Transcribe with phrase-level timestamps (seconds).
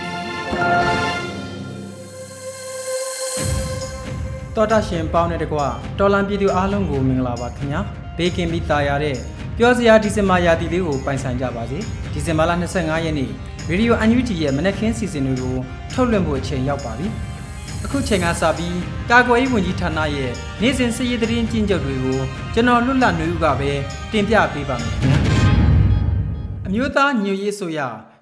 [4.55, 5.59] တော်တာရှင်ပေါင်းတဲ့တကွ
[5.99, 7.81] တော်လန်ပြည်သူအားလုံးကိုမင်္ဂလာပါခင်ဗျာ
[8.17, 9.15] ဘေးကင်းပြီးတာယာတဲ့
[9.57, 11.77] ပြောစရာဒီဇင်ဘာရာသီလေးကိုပိုင်ဆိုင်ကြပါစေ
[12.13, 13.29] ဒီဇင်ဘာလ25ရက်နေ့
[13.69, 15.55] ရေဒီယို UNG ရဲ့မနက်ခင်းစီစဉ်တွေကို
[15.91, 17.07] ထုတ်လွှင့်ဖို့အချိန်ရောက်ပါပြီ
[17.85, 18.77] အခုချိန်ကစပြီး
[19.11, 22.19] ကာကွယ်ရေးဝန်ကြီးဌာနရဲ့နေ့စဉ်စစ်ရေးသတင်းကြီးကြပ်တွေကို
[22.53, 23.71] ကျွန်တော်လွတ်လပ်နေဦးကပဲ
[24.11, 24.93] တင်ပြပေးပါမယ်
[26.67, 27.79] အမျိုးသားညွှန်ရေးဆိုရ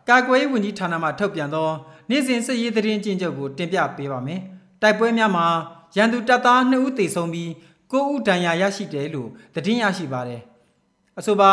[0.09, 1.69] ကာကွယ်ရေးဝန်ကြီးဌာနမှထုတ်ပြန်သော
[2.09, 4.41] နေ့စဉ်စစ်ရေးသတင်းကျဉ်းချုပ်ကိုတင်ပြပေးပါမယ်။
[4.81, 5.47] တိုက်ပွဲများမှာ
[5.95, 7.49] ရန်သူတပ်သား2ဦးသေဆုံးပြီး
[7.91, 10.41] 9ဦးဒဏ်ရာရရှိတယ်လို့သတင်းရရှိပါတယ်။
[11.19, 11.51] အဆိုပါ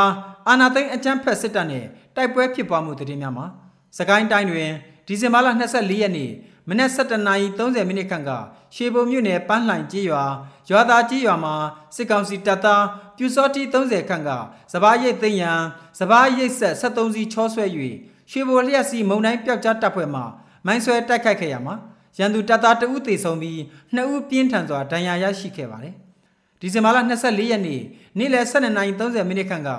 [0.48, 1.84] အာနာသိန်းအကြမ်းဖက်စစ်တပ်နဲ့
[2.16, 3.46] တိုက်ပွဲဖြစ်ပွားမှုသတင်းများမှာ
[3.98, 4.70] စကိုင်းတိုင်းတွင်
[5.06, 6.30] ဒီဇင်ဘာလ24ရက်နေ့
[6.68, 8.30] မနက်7:30မိနစ်ခန့်က
[8.74, 10.24] ရှေဘုံမြို့နယ်ပန်းလှိုင်ကျေးရွာ
[10.70, 11.54] ရွာသားကျေးရွာမှာ
[11.96, 12.84] စစ်ကောင်စီတပ်သား
[13.16, 14.30] ပြူစောတိ30ခန့်က
[14.72, 15.60] စပားရိတ်သိမ်းရန်
[15.98, 17.64] စပားရိတ်ဆက်73စီချောဆွဲ၍
[18.30, 20.22] ရွှေဘိုလျက်စီမုံတိုင်းပျောက်ကြားတပ်ဖွဲ့မှ
[20.66, 21.74] မိုင်းဆွဲတိုက်ခိုက်ခဲ့ရမှာ
[22.18, 23.60] ရန်သူတပ်သားတဦးသေဆုံးပြီး
[23.94, 25.94] နှစ်ဦးပြင်းထန်စွာဒဏ်ရာရရှိခဲ့ပါတယ်။
[26.60, 27.80] ဒီဇင်ဘာလ24ရက်နေ့
[28.18, 29.70] နေ့လယ်12:30မိနစ်ခန့်က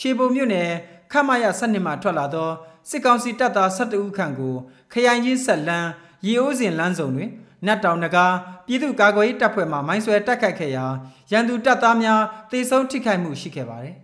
[0.00, 0.68] ရွှေဘုံမြို့နယ်
[1.12, 2.50] ခမရ7မှာထွက်လာသော
[2.90, 4.54] စစ်ကောင်စီတပ်သား12ဦးခန့်ကို
[4.92, 5.90] ခရိုင်ချင်းဆက်လန်း
[6.26, 7.30] ရေအိုးစင်လမ်းစုံတွင်
[7.66, 8.26] နတ်တောင်နဂါ
[8.66, 10.86] ပြည်သူ့ကာကွယ်ရေးတပ်ဖွဲ့မှမိုင်းဆွဲတိုက်ခိုက်ခဲ့ရာ
[11.32, 12.20] ရန်သူတပ်သားများ
[12.50, 13.96] သေဆုံးထိခိုက်မှုရှိခဲ့ပါတယ်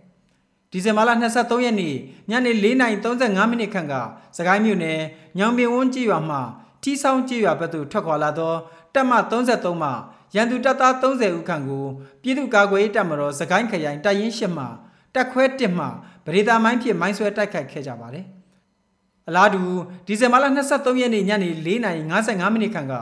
[0.73, 1.95] ဒီဇင်ဘာလ23ရက်နေ့
[2.29, 3.93] ညနေ4:35မိနစ်ခန့်က
[4.37, 4.99] စကိုင်းမြို့နယ်
[5.37, 6.37] ညောင်ပင်ဝန်းကြီးရွာမှ
[6.83, 8.53] ထီဆောင်ကြီးရွာဘက်သို့ထွက်ခွာလာသော
[8.93, 9.89] တပ်မ33မှ
[10.35, 11.85] ရန်သူတပ်သား30ဦးခန့်ကို
[12.21, 14.65] ပြည်သူ့ကာကွယ်ရေးတပ်မတော်စကိုင်းခရိုင်တပ်ရင်း၈မှ
[15.15, 15.85] တပ်ခွဲ1မှ
[16.25, 18.25] ဗရေတာမိုင်းဖြင့်မိုင်းဆွဲတိုက်ခိုက်ခဲ့ကြပါတယ်။
[19.27, 19.61] အလားတူ
[20.07, 22.93] ဒီဇင်ဘာလ23ရက်နေ့ညနေ4:55မိနစ်ခန့်က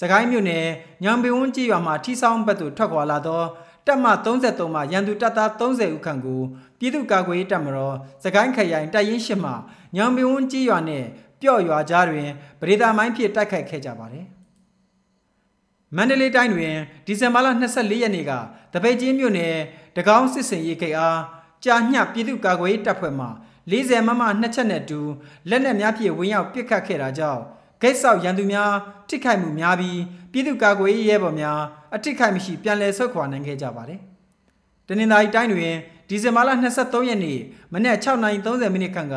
[0.00, 0.66] စကိုင်းမြို့နယ်
[1.04, 3.42] ညောင်ပင်ဝန်းကြီးရွာမှထီဆောင်ဘက်သို့ထွက်ခွာလာသော
[3.86, 6.42] တပ်မ33မှရန်သူတပ်သား30ဦးခန့်ကို
[6.80, 9.52] ပြည်သူ့ကာကွယ်ရေးတပ်မတော်စကိုင်းခရိုင်တပ်ရင်းရှိမှ
[9.96, 11.04] ညောင်ပင်ဝန်းကြီးရွာနဲ့
[11.40, 12.28] ပြော့ရွာကြားတွင်
[12.60, 14.26] ပရိဒါမိုင်းဖြစ်တိုက်ခိုက်ခဲ့ကြပါတယ်။
[15.96, 16.74] မန္တလေးတိုင်းတွင်
[17.06, 18.32] ဒီဇင်ဘာလ24ရက်နေ့က
[18.72, 19.54] တပိတ်ချင်းမြို့နယ်
[19.96, 21.20] တကောင်းစစ်စင်ရေးခိတ်အား
[21.64, 23.26] ကြာညှပြည်သူ့ကာကွယ်ရေးတပ်ဖွဲ့မှ
[23.70, 25.00] 40မမနှစ်ချက်နဲ့တူ
[25.48, 27.42] လက်နက်များဖြင့်ဝင်ရောက်ပစ်ခတ်ခဲ့တာကြောင့်
[27.82, 28.72] ဂိတ်ဆောက်ရန်သူများ
[29.08, 30.00] ထိခိုက်မှုများပြီး
[30.32, 31.60] ပြည်သူ့ကာကွယ်ရေးရဲဘော်များ
[31.94, 34.00] အထိခိုက်မရှိပြန်လည်ဆုတ်ခွာနိုင်ခဲ့ကြပါတယ်။
[34.86, 35.74] တနင်္သာရီတိုင်းတွင်
[36.10, 36.50] ဒီဇင်ဘာလ
[36.80, 37.38] 23ရက်နေ့
[37.72, 39.16] မနက်6:30မိနစ်ခန့်က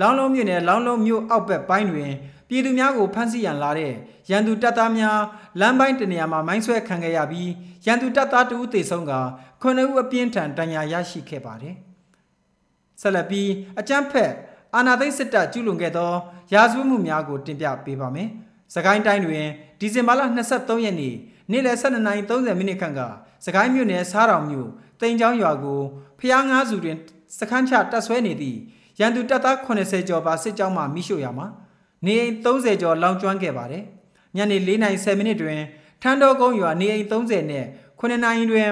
[0.00, 2.10] လောင်းလုံးမြို့နယ်လောင်းလုံးမြို့အောက်ဘက်ပိုင်းတွင်
[2.48, 3.92] ပြည်သူများကိုဖမ်းဆီးရန်လာတဲ့
[4.30, 5.20] ရန်သူတပ်သားများ
[5.60, 7.50] လမ်းပိုင်းတနေရာမှာမိုင်းဆွဲခံခဲ့ရပြီး
[7.86, 9.12] ရန်သူတပ်သားတဦးသေဆုံးက
[9.60, 11.74] ခုနှစ်ဦးအပြင်းထန်ဒဏ်ရာရရှိခဲ့ပါတယ်။
[13.00, 13.50] ဆက်လက်ပြီး
[13.80, 14.32] အကြမ်းဖက်
[14.74, 16.12] အာဏာသိမ်းစစ်တပ်ကျူးလွန်ခဲ့သော
[16.54, 18.28] ရာဇဝတ်မှုများကိုတင်ပြပေးပါမယ်။
[18.74, 19.46] စကိုင်းတိုင်းတွင်
[19.80, 20.20] ဒီဇင်ဘာလ
[20.52, 21.14] 23ရက်နေ့
[21.50, 23.00] နေ့လယ်12:30မိနစ်ခန့်က
[23.46, 24.68] စကိုင်းမြို့နယ်စားတောင်မြို့
[25.04, 25.80] တိန်ချောင်းရွာကို
[26.20, 26.96] ဖျားငားစုတွင်
[27.38, 28.58] စခန်းချတပ်ဆွဲနေသည့်
[29.00, 31.46] ရန်သူတပ်သား80ကျော်ပါစစ်ကြောင်းမှမိရှို့ရမှာ
[32.04, 33.84] နေအိမ်30ကျော်လောင်ကျွမ်းခဲ့ပါတယ်။
[34.36, 35.60] ညနေ4:10မိနစ်တွင်
[36.02, 37.64] ထန်းတော်ကုန်းရွာနေအိမ်30နဲ့
[38.00, 38.70] 9နာရီတွင်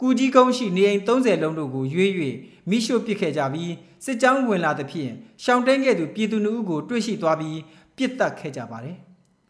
[0.00, 2.10] ကူကြီးကုန်းရှိနေအိမ်30လုံးတို့ကိုရွေး၍
[2.70, 3.72] မိရှို့ပစ်ခဲ့ကြပြီး
[4.04, 5.12] စစ်ကြောင်းဝင်လာသဖြင့်
[5.44, 7.58] ရှောင်းတင်းခဲ့သူပြည်သူနှုတ်ကိုတွေ့ရှိသွားပြီး
[7.96, 8.96] ပြစ်တက်ခဲ့ကြပါတယ်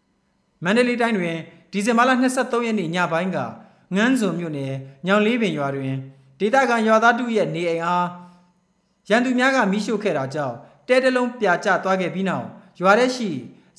[0.65, 1.37] ။မန္တလေးတိုင်းတွင်
[1.73, 3.39] ဒီဇင်ဘာလ23ရက်နေ့ညပိုင်းက
[3.95, 4.75] ငန်းစုံမြို့နယ်
[5.07, 5.95] ညောင်လေးပင်ရွာတွင်
[6.41, 8.07] ဒေသခံရွာသားတို့ရဲ့နေအိမ်အား
[9.09, 10.57] ရန်သူများကမိရှို့ခဲ့တာကြောင့်
[10.89, 12.47] တဲတလုံးပြာကျသွားခဲ့ပြီးနောက်
[12.81, 13.31] ရွာထဲရှိ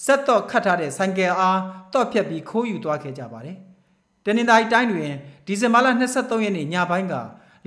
[0.05, 1.59] ဆက်တော့ခတ်ထားတဲ့ဆိုင်ကယ်အား
[1.93, 3.57] တော့ဖြတ်ပြီးခိုးယူသွားခဲ့ကြပါတယ်။
[4.25, 5.11] တနင်္သာရီတိုင်းတွင်
[5.47, 7.13] ဒီဇင်ဘာလ23ရက်နေ့ညပိုင်းက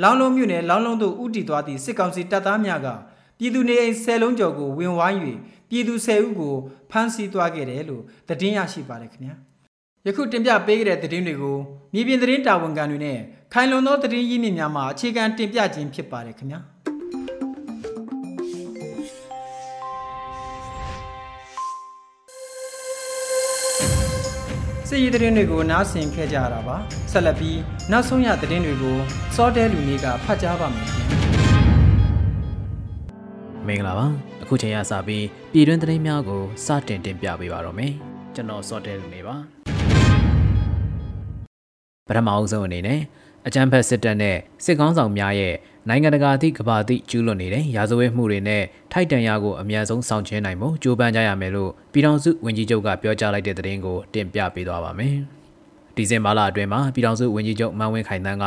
[0.03, 2.89] လောင်းလုံးမြို့နယ်လောင်းလုံးသို့ဥတီသွားသည့်စစ်ကောင်စီတပ်သားများက
[3.39, 5.19] ပြည်သူနေအိမ်10လုံးကျော်ကိုဝင်ဝိုင်း၍
[5.71, 6.55] ပြည်သူ10ဦးကို
[6.91, 9.37] ဖမ်းဆီးသွားခဲ့တယ်လို့သတင်းရရှိပါတယ်ခင်ဗျာ။
[10.06, 11.58] ယခုတင်ပြပေးခဲ့တဲ့သတင်းတွေကို
[11.93, 13.19] မြေပြင်သတင်းတာဝန်ခံတွေနဲ့
[13.52, 16.61] ခိုင်လုံသောသတင်းရင်းမြစ်များမှာအခြေခံတင်ပြခြင်းဖြစ်ပါတယ်ခင်ဗျာ။
[24.88, 26.76] စစ်ရေးသတင်းတွေကိုနားဆင်ခဲ့ကြရတာပါ
[27.12, 27.58] ဆက်လက်ပြီး
[27.91, 28.96] နောက်ဆုံးရသတင်းတွေကို
[29.37, 31.20] စောတဲလူနေကဖတ်ကြားပါမယ်ခင်ဗျာ
[33.67, 34.06] မင်္ဂလာပါ
[34.43, 37.93] အခုချိန်ရစပြီးပြည်တွင်းသတင်းများကိုစတင်တင်ပြပေးပါတော့မယ်
[38.35, 39.60] ကျွန်တော်စောတဲလူနေပါ
[42.11, 43.01] ပထမအဆုံးအနေနဲ့
[43.47, 45.55] အကြမ်းဖက်စစ်တပ်နဲ့စစ်ကောင်းဆောင်များရဲ့
[45.89, 48.62] နိုင်ငံတကာသည့်ကဘာသည့်ကျူးလွန်နေတဲ့ရာဇဝတ်မှုတွေနဲ့
[48.93, 55.17] ထိုက်တန်ရာကိုအများဆုံးဆောင်ကျဉ်နိုင်မှုကြိုးပမ်းကြရမယ်လို့ပြည်ထောင်စုဝန်ကြီးချုပ်ကပြောကြားလိုက်တဲ့သတင်းကိုတင်ပြပေးသွားပါမယ်။
[55.97, 58.45] ဒီဇင်ဘာလအတွင်းမှာပြည်ထောင်စုဝန်ကြီးချုပ်မန်ဝင်းခိုင်တန်းက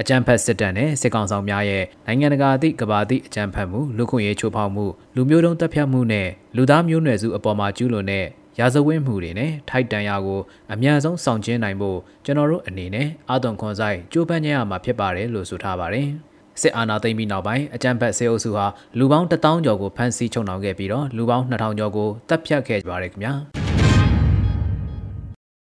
[0.00, 4.84] အကြမ်းဖက်စစ်တပ်နဲ့စစ်ကောင်ဆောင်များရဲ့နိုင်ငံတကာသည့်ကဘာသည့်အကြမ်းဖက်မှုလူခွင့်ရေးချိုးဖောက်မှု
[5.14, 8.26] လူမျိုးတုံးတပ်ဖြတ်မှုနဲ့လူသားမျိုးနွယ်စုအပေါ်မှာကျူးလွန်တဲ့
[8.58, 10.40] ရာဇဝတ်မှုတွေနဲ့ထိုက်တန်ရာကို
[10.72, 16.06] အများဆုံးဆောင်ကျဉ်နိုင်ဖို့ကျွန်တော်တို့အနေနဲ့အာသွန်ခွန်ဆိုင်ကြိုးပမ်းကြရမှာဖြစ်ပါတယ်လို့ဆိုထားပါတယ်။
[16.60, 18.66] စစ်အာဏာသိမ်းပြီးနောက်ပိုင်းအကြမ်းဖက်ဆေးအုပ်စုဟာ
[18.98, 23.32] လူပေါင်း1000ကျော်ကိုဖမ်းဆီးချုပ်နှောင်ခဲ့ပြီးတော့လူပေါင်း2000ကျော်ကိုတပ်ဖြတ်ခဲ့ကြပါတယ်ခင်ဗျာ။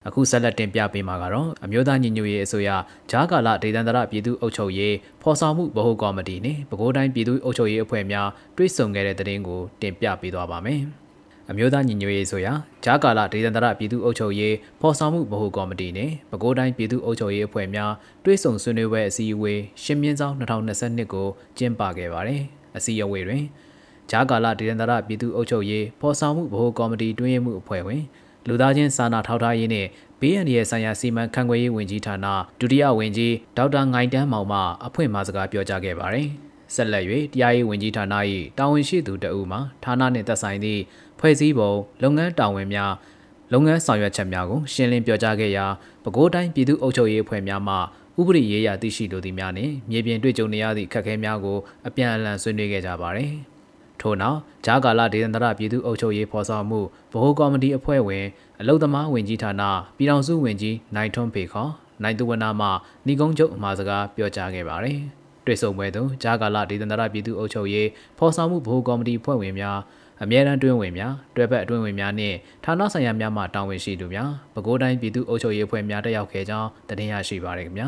[0.07, 2.69] အခုဆက်လက်တင်ပြပေးမှာကတော့အမျိုးသားညီညွတ်ရေးအစိုးရ
[3.11, 8.27] ဂျားကာလဒေသန္တရပြည်သူ့အုပ်ချုပ်ရေးဖော်ဆောင်မှုဗဟိုကော်မတီနဲ့ပဲခူးတိုင်းပြည်သူ့အုပ်ချုပ်ရေးအဖွဲ့များ
[8.57, 10.83] တွဲဆုံခဲ့တဲ့တဲ့တင်ကိုတင်ပြပေးသွားပါမယ်။
[11.51, 12.53] အမျိုးသားညီညွတ်ရေးဆိုရာ
[12.83, 17.91] ဂျားကာလဒေသန္တရပြည်သူ့အုပ်ချုပ်ရေးဖော်ဆောင်မှုဗဟိုကော်မတီနဲ့ပဲခူးတိုင်းပြည်သူ့အုပ်ချုပ်ရေးအဖွဲ့များ
[18.23, 21.27] တွဲဆုံဆွေးနွေးပွဲအစည်းအဝေးရှင်းမြင်းဆောင်2022ကို
[21.57, 22.41] ကျင်းပခဲ့ပါတယ်။
[22.77, 23.43] အစည်းအဝေးတွင်
[24.09, 28.03] ဂျားကာလဒေသန္တရပြည်သူ့အုပ်ချုပ်ရေးဖော်ဆောင်မှုဗဟိုကော်မတီတွင်းရေးမှုအဖွဲ့ဝင်
[28.47, 29.87] လူသားချင်းစာနာထောက်ထားရေးနဲ့
[30.19, 32.25] ဘေးအန္တရာယ်ဆိုင်ရာစီမံခန့်ခွဲရေးဝန်ကြီးဌာန
[32.59, 36.29] ဒုတိယဝန်ကြီးဒေါက်တာငိုင်တန်းမောင်မှအဖွင့်မှာစကားပြောကြားခဲ့ပါတယ်။
[36.75, 38.15] ဆက်လက်၍တရားရေးဝန်ကြီးဌာန၏
[38.57, 40.81] တာဝန်ရှိသူတအူမှဌာနနှင့်သက်ဆိုင်သည့်
[41.19, 41.71] ဖွဲ့စည်းပုံ
[42.03, 42.93] လုပ်ငန်းတာဝန်များ
[43.53, 45.65] လုပ်ငန်းဆောင်ရွက်ချက်များကိုရှင်းလင်းပြောကြားခဲ့ရာ
[46.03, 47.75] ပဲခူးတိုင်းပြည်သူ့အုပ်ချုပ်ရေးအဖွဲ့များမှ
[48.19, 53.33] ဥပဒေရေးရာသိရှိလိုသည့်များနှင့်မြေပြင်တွေ့ကြုံနေရသည့်ခက်ခဲများကိုအပြန်အလှန်ဆွေးနွေးခဲ့ကြပါသည်။
[54.01, 56.79] ထို့နောက်ဂျာကာလာဒေသန္တရပြည်သူ့အုပ်ချုပ်ရေးဖော်ဆောင်မှု
[57.11, 58.25] ဗဟိုကော်မတီအဖွဲ့ဝင်
[58.59, 59.63] အလုသမားဝင်ကြီးဌာန
[59.97, 61.71] ပြည်ထောင်စုဝင်ကြီးနိုင်ထွန်းဖေခေါ်
[62.03, 62.67] နိုင်သူဝနာမှ
[63.05, 64.99] ဏီကုန်းချုပ်အမှာစကားပြောကြားခဲ့ပါတယ်။
[65.47, 69.77] တွေ့ဆုံပွဲသို့ဂျာကာလာဒေသန္တရပြည်သူ့အုပ်ချုပ်ရေးဖော်ဆောင်မှုဗဟိုကော်မတီအဖွဲ့ဝင်များ
[70.23, 77.87] အမြဲတမ်းတွင်းဝင်များတွဲဘက်အတွင်းဝင်များနှင့်ဌာနဆိုင်ရာများမှတာဝန်ရှိသူများပဲခူးတိုင်းပြည်သူ့အုပ်ချုပ်ရေးအဖွဲ့များတက်ရောက်ခဲ့ကြောင်းတင်ရရှိပါရခင်ဗျာ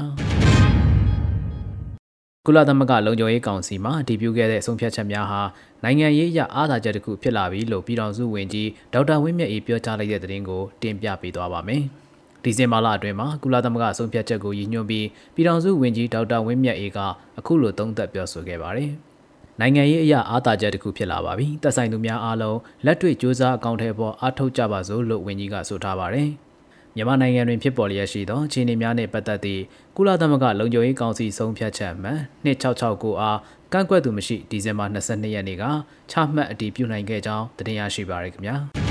[2.45, 5.41] ကုလသမဂ္ဂလုံခြုံရေးကောင်စီမှတည်ပြုခဲ့တဲ့အဆုံးဖြတ်ချက်များဟာ
[5.83, 11.83] နိုင်ငံရေးအရအားသာချက်တစ်ခုဖြစ်လာပြီလို့ပြည်ထောင်စုဝန်ကြီးဒေါက်တာဝင်းမြတ်အေးပြောကြားလိုက်တဲ့သတင်းကိုတင်ပြပေးသွားပါမယ်။
[12.43, 16.99] ဒီဇင်ဘာလအတွင်းမှာကုလသမဂ္ဂအဆုံးဖြတ်ချက်ကိုရည်ညွှန်းပြီးပြည်ထောင်စုဝန်ကြီးဒေါက်တာဝင်းမြတ်အေးက
[17.39, 18.91] အခုလိုသုံးသပ်ပြောဆိုခဲ့ပါတယ်။
[19.59, 26.29] နိုင်ငံရေးအရာအားသာချက်တစ်ခုဖြစ်လာပါပြီ။သက်ဆိုင်သူများအားလုံးလက်တွေ့စ조사အကောင့်ထဲပေါ်အားထုတ်ကြပါစို့လို့ဝန်ကြီးကဆိုထားပါတယ်။
[26.95, 29.61] မြန်မာနိုင်ငံတွင်ဖြစ်ပေါ်လျက်ရှိသောအခြေအနေများနှင့်ပတ်သက်သည့်
[29.95, 33.39] ကုလသမဂ္ဂလုံခြုံရေးကောင်စီဆုံးဖြတ်ချက်မှန်2669အား
[33.73, 35.63] ကန့်ကွက်သူမရှိဒီဇင်ဘာ22ရက်နေ့က
[36.11, 38.57] ချမှတ်အတည်ပြုနိုင်ခဲ့ကြောင်းတင်ရရှိပါရခင်ဗျာ။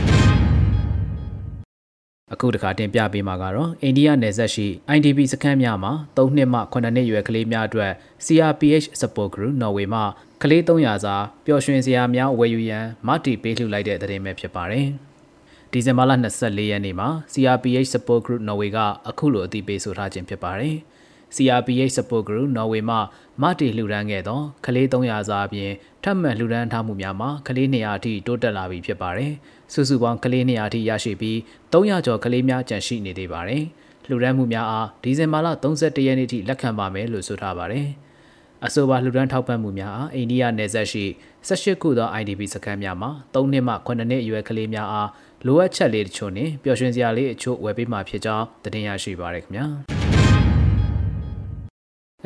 [2.32, 4.66] အခုတခါတင်ပြပေးမှာကတော့အိန္ဒိယနယ်စပ်ရှိ
[4.96, 7.92] IDP စခန်းများမှာ3နှစ်မှ9နှစ်ရွယ်ကလေးများအတွက်
[8.26, 10.00] CRPH Support Group နော်ဝေမှ
[10.42, 14.86] ကလေး300စာပျော်ရွှင်စရာများဝယ်ယူရန်မတီပေးလှူလိုက်တဲ့သတင်းပဲဖြစ်ပါတယ်။
[15.72, 18.78] ဒီဇင်ဘာလ24ရက်နေ့မှာ CRPH Support Group Norway က
[19.08, 20.76] အခုလိုအသိပေးဆိုထားခြင်းဖြစ်ပါတယ်။
[21.36, 22.96] CRPH Support Group Norway မှ
[23.42, 25.70] မတီလှူဒန်းခဲ့သောကလေး300စာအပြင်
[26.02, 29.32] ထပ်မံလှူဒန်းထားမှုများမှာကလေး200အထိတိုးတက်လာပြီဖြစ်ပါတယ်။
[29.72, 31.36] စုစုပေါင်းကလေး200အထိရရှိပြီး
[31.72, 33.64] 300ကျော်ကလေးများကျန်ရှိနေသေးပါတယ်။
[34.08, 37.88] လှူဒန်းမှုများအားဒီဇင်ဘာလ31ရက်နေ့ထိလက်ခံပါမယ်လို့ဆိုထားပါတယ်။
[38.66, 41.04] အဆိုပါလှူဒန်းထောက်ပံ့မှုများအားအိန္ဒိယနယ်စပ်ရှိ
[41.48, 45.08] 18ခုသော IDP စခန်းများမှာ3နှစ်မှ9နှစ်အရွယ်ကလေးများအား
[45.46, 50.27] လိုအပ်ချက်လေးတချို့နှင့်ပျော်ရွှင်စရာလေးအချို့ဝယ်ပေးမှာဖြစ်ကြောင်းတင်ရရှိပါရခင်ဗျာ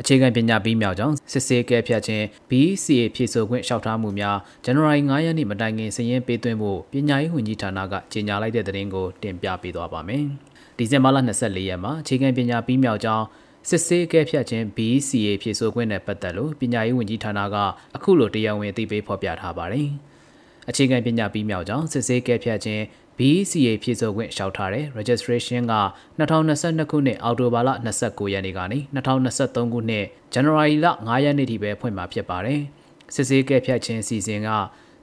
[0.01, 10.25] အခြေခံပညာပြီးမြောက်ကြောင်းစစ်ဆေးကဲဖြတ်ခြင်း BCA ဖြည့်ဆို့ခွင့်လျှောက်ထားမှုများဇန်နဝါရီ9ရက်နေ့မတိုင်ခင်စည်ရင်းပေးသွင်းဖို့ပညာရေးဝန်ကြီးဌာနကကြေညာလိုက်တဲ့သတင်းကိုတင်ပြပေးသွားပါမယ်။
[10.77, 13.25] ဒီဇင်ဘာလ24ရက်မှာအခြေခံပညာပြီးမြောက်ကြောင်း
[13.69, 17.55] စစ်ဆေးကဲဖြတ်ခြင်း BCA ဖြည့်ဆို့ခွင့်နဲ့ပတ်သက်လို့ပညာရေးဝန်ကြီးဌာနက
[17.95, 19.89] အခုလိုတရားဝင်အသိပေးဖော်ပြထားပါတယ်။
[20.69, 22.83] အခြေခံပညာပြီးမြောက်ကြောင်းစစ်ဆေးကဲဖြတ်ခြင်း
[23.17, 25.75] BCA ဖြည့်ဆို့ခွင့်လျှောက်ထားတဲ့ registration က
[26.19, 27.69] 2022ခုနှစ်အောက်တိုဘာလ
[28.01, 32.61] 29ရက်နေ့ကနေ2023ခုနှစ်ဇန်နဝါရီလ9ရက်နေ့ထိပဲဖွင့်မှာဖြစ်ပါတယ်။
[33.13, 34.49] စစ်ဆေးကဲဖြတ်ခြင်းစီစဉ်က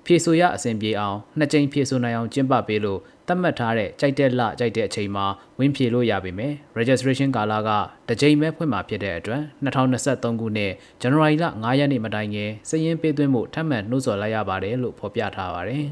[0.06, 5.26] ဖြည့်ဆို့ရအဆင်ပြေအောင်နှစ်ကြိမ်ဖြည့်ဆို့နိုင်အောင်ကျင်းပပေးလို့သတ်မှတ်ထားတဲ့ကြိုက်တဲ့လကြိုက်တဲ့အချိန်မှာ
[5.58, 7.70] ဝင်ဖြေလို့ရပါမယ် registration ကာလက
[8.08, 15.86] တစ်ကြိမ်ပဲဖွင့်မှာဖြစ်တဲ့အတွက်2023ခုနှစ်ဇန်နဝါရီလ9ရက်နေ့မတိုင်ခင်စည်ရင်းပေးသွင်းမှုထပ်မံနှိုးဆော်လိုက်ရပါတယ်လို့ဖော်ပြထားပါတယ်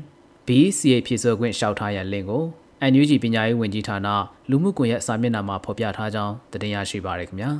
[0.48, 2.44] BCA ဖြည့်ဆို့ခွင့်ရှောက်ထားရန်လင့်ကို
[2.92, 4.08] NUG ပညာရေးဝန်ကြီးဌာန
[4.50, 7.50] လူမှုကွန်ရက်စာမျက်နှာမှာဖော်ပြထားကြောင်းတင်ရရှိပါရခင်ဗျာ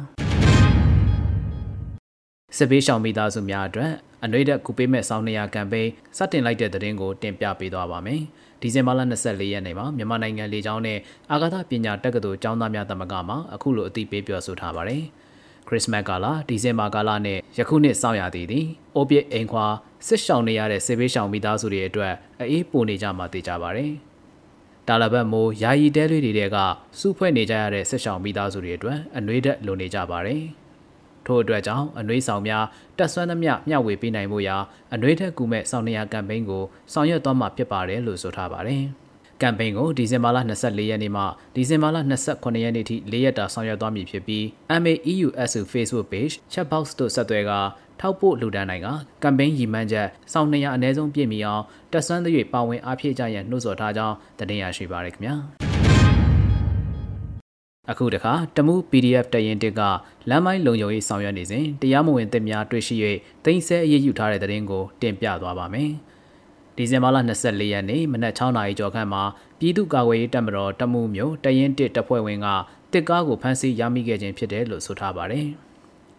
[2.57, 3.93] စစ်ပေးရှောင်မိသားစုများအတွက်
[4.25, 8.21] အနှွေးတက်ကူပေးမဲ့ဆောင်းနေရကမ်ပိန်းစတင်လိုက်တဲ့သတင်းကိုတင်ပြပေးသွားပါမယ်။
[8.61, 10.99] ဒီဇင်ဘာလ24ရက်နေ့မှာမြန်မာနိုင်ငံလေကြောင်းနဲ့
[11.33, 15.03] အာကာသပညာတက္ကသိုလ်ကျောင်းသားများသမဂ္ဂမှအခုလိုအသိပေးပြောဆိုထားပါတယ်
[15.69, 19.67] ခရစ်စမတ်ကာလဒီဇင်ဘာကာလနဲ့ယခုနှစ်စောင့်ရသည်သည်အိုပစ်အိမ်ခွာ
[20.07, 22.13] စစ်ရှောင်နေရတဲ့ဆေးဘေးရှောင်မိသားစုတွေအတွက်
[22.51, 23.93] အေးပိုနေကြမှာသိကြပါတယ်
[24.89, 26.57] တာလဘတ်မိုးယာယီတဲလေးတွေက
[26.99, 30.43] စူးဖွဲ့နေကြရတဲ့ဆက်ရှောင်မိသားစုတွေအတွက်အနှွေးသက်လိုနေကြပါတယ်။
[31.27, 32.65] ထို့အတွက်ကြောင့်အနှွေးဆောင်များ
[32.99, 34.57] တက်ဆွမ်းသမျှမျှဝေပေးနိုင်မှုရာ
[34.95, 38.83] အနှွေးသက်ကူမဲ့ဆောင်နေရကမ်ပိန်းကိုဆောင်ရွက်သွားမှာဖြစ်ပါတယ်လို့ဆိုထားပါတယ်။
[39.43, 41.23] ကမ်ပိန်းကိုဒီဇင်ဘာလ24ရက်နေ့မှ
[41.55, 41.97] ဒီဇင်ဘာလ
[42.31, 44.45] 28ရက်နေ့ထိ၄ရက်တာဆောင်ရွက်သွားမည်ဖြစ်ပြီး
[44.83, 47.53] MAEUSU Facebook page chatbox တို့ဆက်သွယ်က
[48.01, 48.89] ထောက်ပို့လူဒန်းနိုင်က
[49.23, 55.35] ကမ်ပိန်းရည်မှန်းချက်စောင့်200အနည်းဆုံးပြည့်မီအောင်တက်ဆွမ်းသရွေ့ပါဝင်အားဖြည့်ကြရန်နှိုးဆော်ထားကြောင်းတင်ရရှိပါရခင်ဗျာ
[57.91, 59.81] အခုတခါတမှု PDF တရင်တစ်က
[60.31, 62.97] လမ်းမိုင်းလုံခြုံရေးဆောင်ရွက်နေစဉ်တရားမဝင်သစ်များတွေ့ရှိ၍
[63.45, 65.91] တင်ဆက်အရေးယူထားတဲ့တဲ့ရင်ကိုတင်ပြသွားပါမယ်
[66.79, 69.23] ဒီဇင်ဘာလ24ရက်နေ့မနက်6နာရီကျော်ခန့်မှာ
[69.59, 72.47] ပြည်သူ့ကာကွယ်ရေးတပ်မတော်တမှုမျိုးတရင်တစ်တပ်ဖွဲ့ဝင်က
[72.93, 75.47] တစ်ကားကိုဖမ်းဆီးရမိခဲ့ခြင်းဖြစ်တယ်လို့ဆိုထားပါတယ်။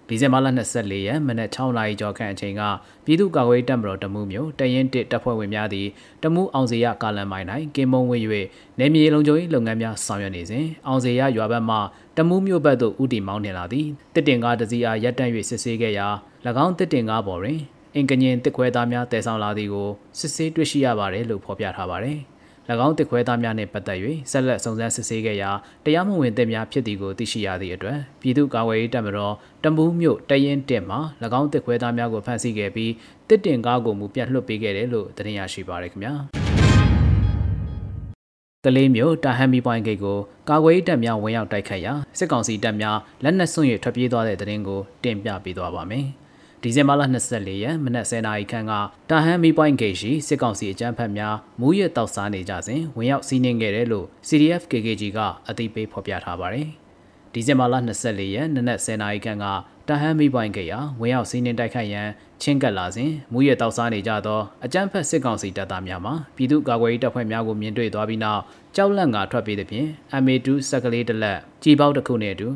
[0.07, 0.47] ဒီဇင်ဘာလ
[0.77, 2.61] 24ရက်မနက်6နာရီကျော်ခန့်အချိန်က
[3.05, 5.87] ပြည်သူ့ကာကွယ်တပ်မတော်တမှုမျိုးတရင်တစ်တပ်ဖွဲ့ဝင်များသည်
[6.23, 8.17] တမှုအောင်စေရကာလန်မိုင်၌ကင်းမုံဝေ၍
[8.79, 11.77] နေမြေလုံခြုံရေးလုပ်ငန်းများဆောင်ရွက်နေစဉ်အောင်စေရရွာဘက်မှ
[12.17, 16.07] တမှုမျိုးဘက်သို့ဦးတည်မောင်းနှင်လာသည်တစ်တင်ကားတစ်စီးအားရပ်တန့်၍စစ်ဆေးခဲ့ရာ၎
[16.65, 17.59] င်းတစ်တင်ကားပေါ်တွင်
[17.95, 22.19] အင်ကညင်တစ်ခွဲသားများတည်ဆောင်လာသည်ကိုစစ်ဆေးတွေ့ရှိရပါတယ်လို့ဖော်ပြထားပါတယ်။၎
[22.85, 23.99] င်းတစ်ခွဲသားများနှင့်ပတ်သက်၍
[24.31, 25.51] ဆက်လက်စုံစမ်းစစ်ဆေးခဲ့ရာ
[25.85, 30.97] တရားမဝင်တဲ့များဖြစ်သည်ကိုသိရှိရသည့်အတွက်ပြည်သူ့ကာကွယ်ရေးတပ်မတော်တမူးမြို့တရင်တက်မှ၎
[31.39, 32.91] င်းတစ်ခွဲသားများကိုဖမ်းဆီးခဲ့ပြီး
[33.27, 36.13] တစ်တင်ကားကိုမူပြန်လွှတ်ပေးခဲ့တယ်လို့သတင်းရရှိပါရခင်ဗျာ
[38.65, 40.17] ကလေးမျိုးတာဟမ်မီပွိုင်းဂိတ်ကို
[40.49, 46.07] ကာကွယ်ရေးတပ်များဝင်ရောက်တိုက်ခတ်ရာစစ်ကောင်စီတပ်များလက်နက်စွန့်ရထွက်ပြေးသွားတဲ့တဲ့ရင်ကိုတင်ပြပေးသွားပါမယ်။
[46.63, 47.01] ဒီဇင်ဘာလ
[47.33, 48.73] 24ရက်မနက်10:00နာရီခန့်က
[49.09, 56.67] တာဟန်မီပွိုင်းဂိတ်ရှိစစ်ကောင်စီအကြမ်းဖက်များမူးရတောက်စားနေကြစဉ်ဝင်ရောက်စီးနင်းခဲ့တယ်လို့ CDF KKG ကအသိပေးဖော်ပြထားပါတယ်။
[57.33, 57.75] ဒီဇင်ဘာလ
[58.05, 59.45] 24ရက်နနက်10:00နာရီခန့်က
[59.89, 62.07] တာဟန်မီပွိုင်းဂိတ်ဟာဝင်ရောက်စီးနင်းတိုက်ခိုက်ရန်
[62.41, 68.41] ချင်းကပ်လာစဉ်မူရဲတောက်စားနေကြသောအကြမ်းဖက်စစ်ကောင်စီတပ်သားများမှပြည်သူ့ကာကွယ်ရေးတပ်ဖွဲ့များကိုမြင်တွေ့သွားပြီးနောက်
[68.75, 69.87] ကြောက်လန့်ကထွက်ပြေးသဖြင့်
[70.23, 72.47] MA2 စက်ကလေးတစ်လက်ကြီးပေါက်တစ်ခုနဲ့အတူ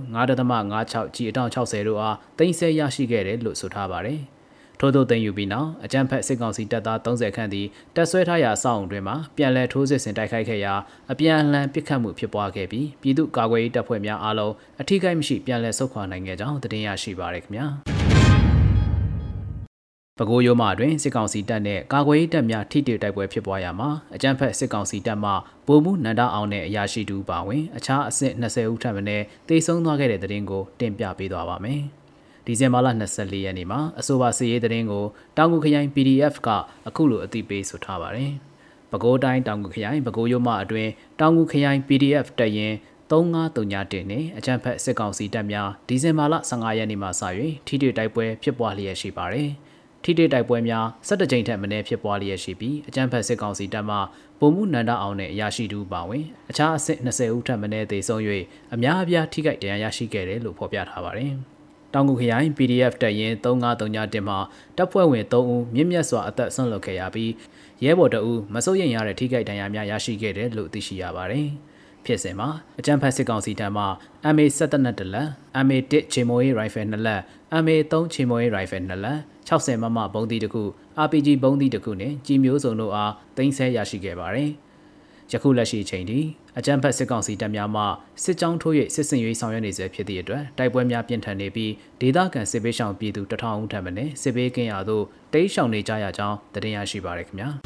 [0.54, 4.22] 9.56ကြီးအတောင်60တို့အားတင်ဆက်ရရှိခဲ့တယ်လို့ဆိုထားပါတယ်။
[4.80, 10.74] ထို့သောတင်ယူပြီးနောက်အကြမ်းဖက်စစ်ကောင်စီတပ်သား30ခန့်သည်တပ်ဆွဲထားရာအဆောက်အုံတွင်မှပြန်လည်ထိုးစစ်ဆင်တိုက်ခိုက်ခဲ့ရာ
[11.12, 17.68] အပြန်အလှန်ပစ်ခတ်မှုဖြစ်ပွားခဲ့ပြီးပြည်သူ့ကာကွယ်ရေးတပ်ဖွဲ့များအားလုံးအထိကိမရှိပြန်လည်ဆုတ်ခွာနိုင်ခဲ့ကြောင်းသတင်းရရှိပါရခင်ဗျာ။
[20.20, 25.32] ပဲခူးရိုးမတွင်စစ်ကောင်စီတပ်နှင့်ကာကွယ်ရေးတပ်များထိတွေ့တိုက်ပွဲဖြစ်ပွားရာမှာအကြမ်းဖက်စစ်ကောင်စီတပ်မှ
[25.68, 29.02] ဗိုလ်မှူးနန္ဒအောင်နဲ့အရာရှိတူပါဝင်အခြားအဆင့်20ဦးထပ်မံ
[29.50, 31.84] တေဆုံးသွားခဲ့တဲ့တဲ့တင်ကိုတင်ပြပေးသွားပါမယ်။
[32.46, 35.06] ဒီဇင်ဘာလ24ရက်နေ့မှာအဆိုပါစီရေးတဲ့တင်ကို
[35.38, 36.50] တောင်ကူခရိုင် PDF က
[36.88, 38.32] အခုလိုအသိပေးဆိုထားပါတယ်။
[38.92, 42.74] ပဲခူးတိုင်းတောင်ကူခရိုင်ပဲခူးရိုးမအတွင်တောင်ကူခရိုင် PDF တရင်
[43.12, 47.22] 3931နဲ့အကြံဖက်စစ်ကောင်စီတပ်များဒီဇင်ဘာလ15ရက်နေ့မှစ၍
[47.68, 49.50] ထိတွေ့တိုက်ပွဲဖြစ်ပွားလျက်ရှိပါတယ်။
[50.04, 53.98] ထိတိတိုက်ပွဲများ17ကြိမ်ထက်မနည်းဖြစ်ပွားလျက်ရှိပြီးအကြမ်းဖက်စစ်ကောင်စီတပ်မှ
[54.40, 58.22] ပုံမှုနန္ဒအောင်နဲ့အရာရှိတူပါဝင်အခြားအဆင့်20ဦးထက်မနည်းသေဆုံး၍
[58.74, 61.34] အများအပြားထိခိုက်ဒဏ်ရာရရှိခဲ့တယ်လို့ဖော်ပြထားပါတယ်။
[61.94, 64.38] တောင်ကူခရိုင် PDF တပ်ရင်း3939တင်မှာ
[64.78, 67.32] တပ်ဖွဲ့ဝင်3ဦးမြင့်မြတ်စွာအသက်ဆုံးလွတ်ခဲ့ရပြီး
[67.84, 71.48] ရဲဘော်တအူးမစိုးရိမ်ရတဲ့ထိခိုက်ဒဏ်ရာများရရှိခဲ့တယ်လို့သိရှိရပါတယ်။
[72.06, 73.86] ဖြစ်စဉ်မှာအကြံဖက်စစ်ကောင်စီတန်းမှ
[74.36, 75.28] MA 17နက်တလက်
[75.66, 77.22] MA 1ချေမိုရေးရိုင်ဖယ်2လက်
[77.64, 79.20] MA 3ချေမိုရေးရိုင်ဖယ်2လက်
[79.50, 80.64] 60မမဘုံသီးတစ်ခု
[81.06, 84.52] RPG ဘုံသီးတစ်ခုနဲ့ကြီးမျိုးစုံတို့အားတင်ဆက်ရရှိခဲ့ပါတယ်။
[85.32, 86.20] ယခုလက်ရှိချိန်ထိ
[86.58, 87.84] အကြံဖက်စစ်ကောင်စီတပ်များမှ
[88.24, 95.04] စစ်ကြောင်းထိုး၍စစ်စင်ရေးဆောင်ရွက်နေစေဖြစ်သည့်အတွက်တိုက်ပွဲများပြင်းထန်နေပြီးဒေသခံစစ်ပေးရှောင်ပြည်သူတထောင်ဦးထပ်မံစစ်ပေးကင်းရာသို့
[95.34, 97.50] တိမ်းရှောင်နေကြရကြောင်းတင်ရရှိပါရခင်ဗျာ။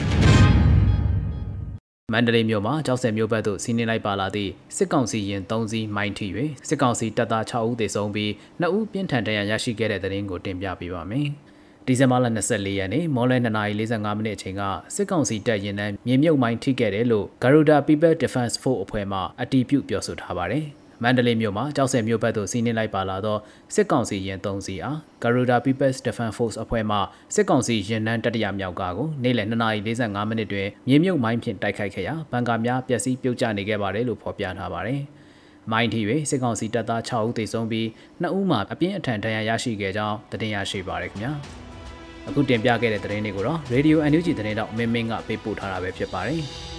[2.14, 6.28] မန္တလေးမြို့မှာကြောက်စဲမြို့ဘက်သို့စီးနင်းလိုက်ပါလာသည့်စစ်ကောင်စီရင်3စီးမိုင်းထိ၍
[6.68, 11.28] စစ်ကောင်စီတပ်သား6ဦးသေဆုံးပြီး2ဦးပြင်းထန်ဒဏ်ရာရရှိခဲ့တဲ့တဲ့ရင်ကိုတင်ပြပေးပါမယ်။
[11.90, 14.62] ဒီဇင်ဘာလ24ရက်နေ့မော်လ2:45မိနစ်အချိန်က
[14.96, 20.66] စစ်ကောင်စီတပ်ရင်နှန်းမြေမြုပ်မိုင်းထိခဲ့တယ်လို့ Garuda People Defense Force အဖွဲ့မှအတည်ပြုပြောဆိုထားပါတယ်။
[21.04, 23.38] မန္တလေးမြို့မှာကြောက်စဲမြို့ဘက်သို့စီးနင်းလိုက်ပါလာသော
[23.76, 26.98] စစ်ကောင်စီရင်3စီအား Garuda People's Defense Force အဖွဲ့မှ
[27.36, 35.02] စစ်ကောင်စီရင်နှန်းတတိယမြောက်ကကိုနေ့လယ်2:45မိနစ်တွင်မြေမြုပ်မိုင်းဖြင့်တိုက်ခိုက်ခဲ့ရာဘန်ကာများပျက်စီးပြုတ်ကျနေခဲ့ပါတယ်လို့ဖော်ပြထားပါတယ်။
[35.72, 37.86] မိုင်းထီ၍စစ်ကောင်စီတပ်သား6ဦးသေဆုံးပြီး
[38.24, 41.34] 2ဦးမှာအပြင်းအထန်ဒဏ်ရာရရှိခဲ့ကြောင်းသတင်းရရှိပါရခင်ဗျာ။
[42.28, 46.42] အခုတင်ပြခဲ့တဲ့သတင်းတွေကိုတော့ Radio NUG သတင်းတော့မင်းမင်းကပေးပို့ထားတာပဲဖြစ်ပါတယ်။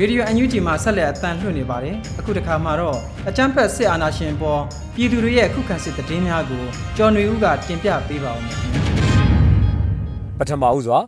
[0.00, 4.60] ရေဒီယိုအန်ယူဂျီမှာဆက်လက်အသံလွှင့်နေပါတယ်အခုတခါမှာတော့အချမ်းဖက်စစ်အာဏာရှင်ပေါ်
[4.94, 6.64] ပြည်သူတွေရဲ့ခုခံစစ်တည်င်းများကို
[6.96, 8.54] ကျော်နေဦးကတင်ပြပေးပါဦးမယ်
[10.38, 10.98] ပထမဦးစွာ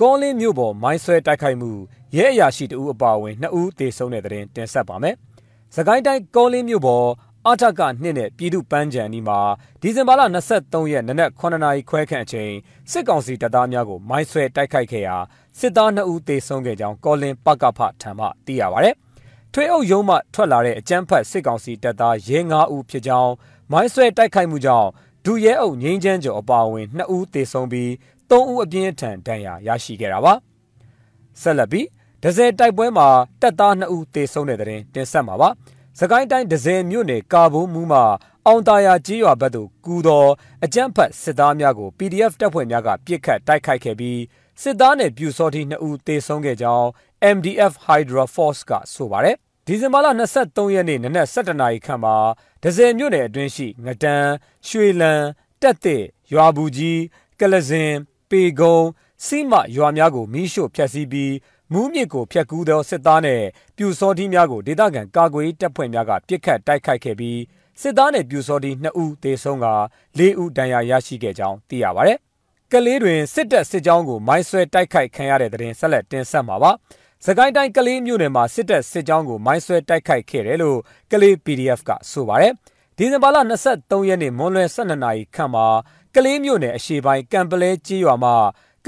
[0.00, 1.70] ကောလင်းမြို့ပေါ်မိုင်းဆွဲတိုက်ခိုက်မှု
[2.14, 5.14] ရဲအရာရှိတဦးအပါအဝင်2ဦးသေဆုံးတဲ့တဲ့တင်တင်ဆက်ပါမယ်။
[5.74, 7.06] စကိုင်းတိုင်းကောလင်းမြို့ပေါ်
[7.46, 9.38] အထက်ကနှစ်နဲ့ပြည်သူပန်းချံဒီမှာ
[9.80, 10.22] ဒီဇင်ဘာလ
[10.56, 12.52] 23ရက်နနက်9နာရီခွဲခန့်အချိန်
[12.90, 15.16] စစ်ကောင်စီတပ်သားများကိုမိုင်းဆွဲတိုက်ခိုက်ခဲ့ရာ
[15.58, 18.90] စစ်သား2ဦးသေဆုံးခဲ့ကြောင်းကောလင်းပကဖထံမှသိရပါဗျ။
[19.52, 23.32] ထွေအုပ်ရုံးမှထွက်လာတဲ့အကြမ်းဖက်စစ်ကောင်စီတပ်သားရဲ9ဦးဖြစ်ကြောင်း
[23.72, 24.88] မိုင်းဆွဲတိုက်ခိုက်မှုကြောင့်
[25.24, 27.90] ဒူရဲအုပ်ငိမ့်ချမ်းကျော်အပါအဝင်2ဦးသေဆုံးပြီး
[28.30, 30.34] 3ဦးအပြင်းထန်ဒဏ်ရာရရှိခဲ့တာပါ
[31.42, 31.86] ဆက်လက်ပြီး
[32.28, 33.08] ဒဇယ်တိုက်ပွဲမှာ
[33.40, 35.48] တပ်သား2ဦးသေဆုံးတဲ့တဲ့တင်ဆက်မှာပါ
[35.98, 38.04] စကိုင်းတိုင်းဒဇယ်မြို့နယ်ကာဘိုးမူးမှာ
[38.46, 40.30] အောင်တာယာကြီးရွာဘက်သို့ကူတော်
[40.64, 44.20] အကြမ်းဖက်စစ်သားများကို PDF တပ်ဖွဲ့များကပြစ်ခတ်တိုက်ခိုက်ခဲ့ပြီး
[44.62, 46.86] စစ်သားနဲ့ပြူစောတိ2ဦးသေဆုံးခဲ့ကြောင်း
[47.36, 50.06] MDF Hydra Force ကဆိုပါတယ်ဒီဇင်ဘာလ
[50.40, 52.16] 23ရက်နေ့နနက်7:00နာရီခန့်မှာ
[52.62, 54.32] ဒဇယ်မြို့နယ်အတွင်းရှိငတန်း
[54.68, 55.26] ရွှေလန်း
[55.62, 56.02] တက်တဲ့
[56.32, 57.00] ရွာဘူးကြီး
[57.40, 57.92] ကလစင်
[58.30, 58.78] ပေကုံ
[59.24, 61.32] စီမရွာများကိုမီးရှို့ဖျက်ဆီးပြီး
[61.72, 63.42] မူးမြစ်ကိုဖျက်ကူးသောစစ်သားနဲ့
[63.76, 67.40] ပြူစောတိများကိုဒေသခံကာကွယ်တပ်ဖွဲ့များကပြစ်ခတ်တိုက်ခိုက်ခဲ့ပြီး
[67.80, 69.66] စစ်သားနဲ့ပြူစောတိ2ဦးသေဆုံးက
[70.18, 72.12] 4ဦးဒဏ်ရာရရှိခဲ့ကြောင်းသိရပါဗျ။
[72.72, 76.70] ကလေးတွင်စစ်တပ်စစ်ကြောင်းကိုမိုင်းဆွဲတိုက်ခိုက်ခံရတဲ့တဲ့တင်ဆက်လက်တင်ဆက်မှာပါ။
[77.26, 80.78] စကိုင်းတိုင်းကလေးမြို့နယ်မှာစစ်တပ်စစ်ကြောင်းကိုမိုင်းဆွဲတိုက်ခိုက်ခဲ့တယ်လို့
[81.12, 82.52] ကလေး PDF ကဆိုပါတယ်။
[82.96, 83.36] ဒီဇင်ဘာလ
[83.72, 85.66] 23ရက်နေ့မွန်းလွဲ12နာရီခန့်မှာ
[86.14, 88.34] ကလေးမြို့နယ်အရှေ့ပိုင်းကံပလဲကြီးရွာမှာ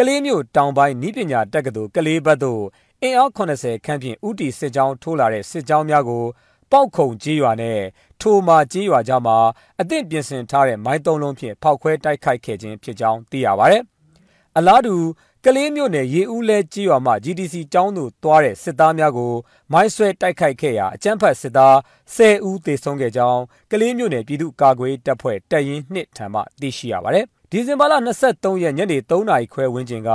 [0.00, 2.62] ကလေးမြို့တောင်ပိုင်းဤပညာတက္ကသိုလ်ကလေးဘက်သို့
[3.02, 6.24] အင်အား80ခန့်ဖြင့်ဥတီစစ်ကြောင်းထိုးလာတဲ့စစ်ကြောင်းများကို
[6.72, 7.78] ပောက်ခုံကြီးရွာနဲ့
[8.20, 9.36] ထိုမာကြီးရွာကြားမှာ
[9.80, 13.78] အသင့်ပြင်ဆင်ထားတဲ့မိုင်းသုံးလုံးဖြင့်ဖောက်ခွဲတိုက်ခိုက်ခဲ့ခြင်းဖြစ်ကြောင်းသိရပါဗျ။
[14.56, 14.96] အလားတူ
[15.44, 19.32] ကလေးမြို့နယ်ရေဦးလဲကြီးရွာမှ GDC ကျောင်းသို့သွားတဲ့စစ်သားများကို
[19.72, 21.76] မိုင်းဆွဲတိုက်ခိုက်ခဲ့ရာအကြမ်းဖက်စစ်သား
[22.16, 23.40] 10ဦးသေဆုံးခဲ့ကြောင်း
[23.70, 27.94] ကလေးမြို့နယ်ပြည်သူ့ကာကွယ်တပ်ဖွဲ့တပ်ရင်း2ထံမှသိရှိရပါတယ်။ ဒီဇင်ဘာလ
[28.28, 30.10] 23ရက်ညနေ3နာရီခွဲဝန်းကျင်က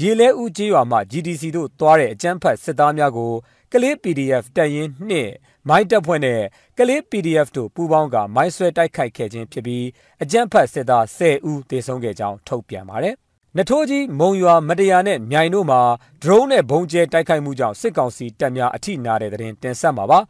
[0.00, 3.32] ရေလဲဦးကြီးရွာမှ GDC တို့သွားတဲ့အကြမ်းဖက်စစ်သားများကို
[3.72, 4.90] ကလေး PDF တပ်ရင်း
[5.30, 6.40] 2မိုင်းတပ်ဖွဲ့နဲ့
[6.78, 9.84] ကလေး PDF တို့ပူးပေါင်းကမိုင်းဆွဲတိုက်ခိုက်ခဲ့ခြင်းဖြစ်ပြီး
[10.22, 13.14] အကြမ်းဖက်စစ်သား10ဦးသေဆုံးခဲ့ကြောင်းထုတ်ပြန်ပါတယ်
[13.56, 15.80] နထိုးကြီးမုံရွာမတရားနဲ့မြိုင်တို့မှာ
[16.22, 20.20] ဒရုန်းနဲ့ဘုံကျဲတိုက်ခိုက်မှုကြောင့်စစ်ကောင်စီတပ်များအထိနာတဲ့တဲ့တင်ဆက်မှာပါ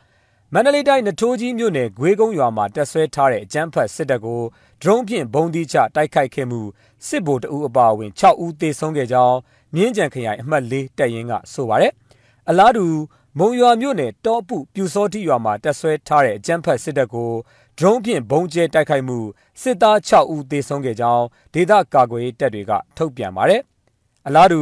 [0.53, 4.43] မန္တလေးတိုင်းနထိုးကြီးမြို့နယ်ဂွေးကုန်းရွာမှာတက်ဆွဲထားတဲ့အကြမ်းဖက်စစ်တပ်ကို
[4.83, 6.61] ဒရုန်းဖြင့်ဘုံဒီချတိုက်ခိုက်ခဲ့မှု
[7.07, 9.37] စစ်ဗိုလ်တအူအပါအဝင်6ဦးသေဆုံးခဲ့ကြောင်း
[9.75, 11.93] မြင်းကြံခရိုင်အမှတ်၄တပ်ရင်းကဆိုပါတယ်
[12.49, 12.87] အလားတူ
[13.39, 17.33] မုံရွာမြို့နယ်တောပုပြူစောတိရွာမှာတက်ဆွဲထားတဲ့အကြမ်းဖက်စစ်တပ်ကို
[17.79, 19.19] ဒရုန်းဖြင့်ဘုံကျဲတိုက်ခိုက်မှု
[19.63, 23.63] စစ်သား6ဦးသေဆုံးခဲ့ကြောင်းဒေသကာကွယ်ရေးတပ်တွေကထုတ်ပြန်ပါတယ်။
[24.27, 24.61] အလားတူ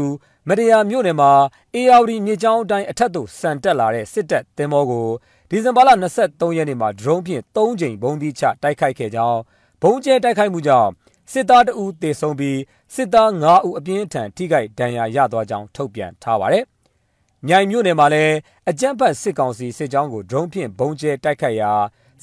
[0.48, 1.30] မတရားမြို့နယ်မှာ
[1.74, 5.06] အေယာဝတီမြေကြောင်းအတိုင်းအထက်သို့စံတက်လာတဲ့စစ်တပ်သင်္ဘောကို
[5.50, 5.90] ဒီဇင်ဘာလ
[6.22, 9.38] 23ရက်နေ့မှာဒရုန်းဖြင့်3ကြိမ်ဘုံသီးချတိုက်ခိုက်ခဲ့ကြောင်း
[9.86, 10.90] ဘုံကျဲတိုက်ခိုက်မှုကြောင့်
[11.32, 12.58] စစ်သားတအူသေဆုံးပြီး
[12.94, 16.64] စစ်သား9ဦးအပြင်းထန်ထိခိုက်ဒဏ်ရာရသွားကြောင်းထုတ်ပြန်ထားပါတယ်။
[17.46, 18.34] မြိုင်မြို့နယ်မှာလည်း
[18.68, 21.72] အကြမ်းဖက်စစ်ကောင်စီစစ်ကြောင်းကိုဒရုန်းဖြင့်ဘုံကျဲတိုက်ခိုက်ရာ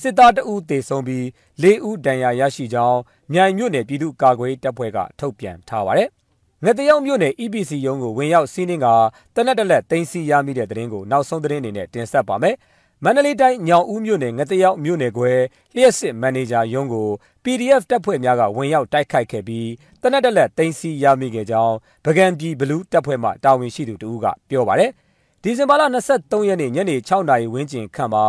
[0.02, 1.24] စစ်သားတအူးသေဆုံးပြီး
[1.64, 3.00] ၄ဦးဒဏ်ရာရရှိကြောင်း
[3.34, 6.10] မြိုင်မြို့နယ်ပြည်သူ့ကာကွယ်တပ်ဖွဲ့ကထုတ်ပြန်ထားပါတယ်။
[6.66, 8.88] ငတရောက်မြို့နယ် EPC ရုံးကိုဝင်ရောက်စီးနင်းက
[9.36, 12.56] တနက်တလက်တင်စီရမိတဲ့တဲ့ရင်ကိုနောက်ဆုံးသတင်းအနေနဲ့တင်ဆက်ပါမယ်။
[13.06, 15.40] မန္တလေးတိုင်းညောင်ဦးမြို့နယ်ငတရောက်မြို့နယ်ကွယ်
[15.76, 17.08] လျှက်စစ်မန်နေဂျာရုံးကို
[17.44, 19.70] PDF တပ်ဖွဲ့များကဝင်ရောက်တိုက်ခိုက်ခဲ့ပြီး
[20.02, 24.92] တနက်တလက်တင်စီရမိခဲ့ကြောင်းဗကံပြည်ဘလူးတပ်ဖွဲ့မှတာဝန်ရှိသူတဦးကပြောပါတယ်။
[25.44, 25.84] ဒီဇင်ဘာလ
[26.16, 28.26] 23ရက်နေ့ညနေ6နာရီဝန်းကျင်ခန့်မှာ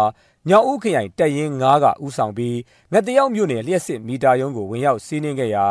[0.48, 2.56] ညောင်ဦးခရိုင်တပ်ရင်း9ကဥဆောင်ပြီး
[2.92, 5.66] ငတရောက်မြို့နယ်လျှက်စစ်မီတာရုံးကိုဝင်ရောက်စီးနင်းခဲ့ရာ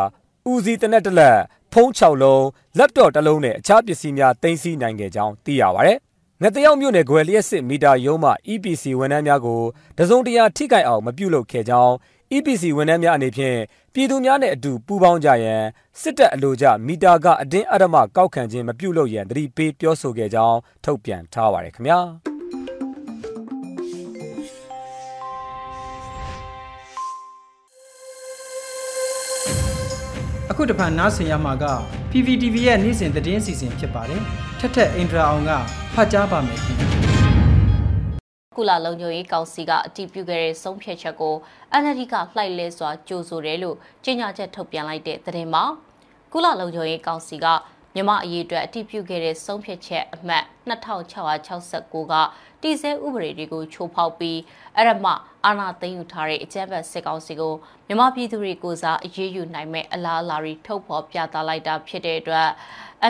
[0.52, 1.38] ဦးစီးတနက်တလက်
[1.74, 2.46] ဖုံး6လုံး
[2.78, 5.96] လက်တော့တစ်လုံးနဲ့အခြားပစ္စည်းများတင်စီနိုင်ခဲ့ကြောင်းသိရပါဗျ။
[6.44, 9.62] ငတရောက်မြို့နယ်ကွယ်လျှက်စစ်မီတာရုံးမှ EPC ဝန်ထမ်းများကို
[9.98, 11.94] တစုံတရာထိခိုက်အောင်မပြုလုပ်ခဲ့ကြောင်း
[12.34, 13.58] EPC ဝန်ထမ်းများအနေဖြင့်
[13.94, 15.64] ပြည်သူများနဲ့အတူပူးပေါင်းကြရန်
[16.02, 22.00] စစ်တပ်အလို့ကြမီတာကအတင်းအဓမ္မကောက်ခံခြင်းမပြုလုပ်ရန်တတိပေးပြောဆိုခဲ့ကြောင်းထုတ်ပြန်ထားပါတယ်ခင်ဗျာ။
[30.64, 31.66] ခုတဖန်နားဆင်ရမှာက
[32.12, 34.22] PPTV ရဲ့နေ့စဉ်သတင်းစီစဉ်ဖြစ်ပါတယ်
[34.60, 35.52] ထက်ထက်အင်ဒရာအောင်က
[35.94, 36.88] ဖတ်ကြားပါမယ်ခင်ဗျာ
[38.58, 41.36] ကုလလုံခြုံရေးကောင်စီကအတည်ပြုခဲ့တဲ့ဆုံးဖြတ်ချက်ကို
[41.82, 45.64] NLD ကလှိုက်လဲစွာကြိုဆိုတယ်လို့ကြေညာချက်ထုတ်ပြန်လိုက်တဲ့သတင်းမှာ
[46.34, 47.46] ကုလလုံခြုံရေးကောင်စီက
[47.96, 52.14] မြမအရေးအတွက်အတည်ပြုခဲ့တဲ့ဆုံးဖြတ်ချက်အမှတ်2669က
[52.62, 54.40] တည်ဆဲဥပဒေတွေကိုချိုးဖောက်ပြီး
[54.76, 55.12] အဲ့ဒါမှ
[55.46, 57.54] အာဏာသိမ်းယူထားတဲ့အကြမ်းဖက်စစ်ကောင်စီကို
[57.88, 62.48] မြမပြည်သူတွေကိုစားအရေးယူနိုင်မဲ့အလားအလာတွေထုတ်ဖော်ပြသလိုက်တာဖြစ်တဲ့အတွက်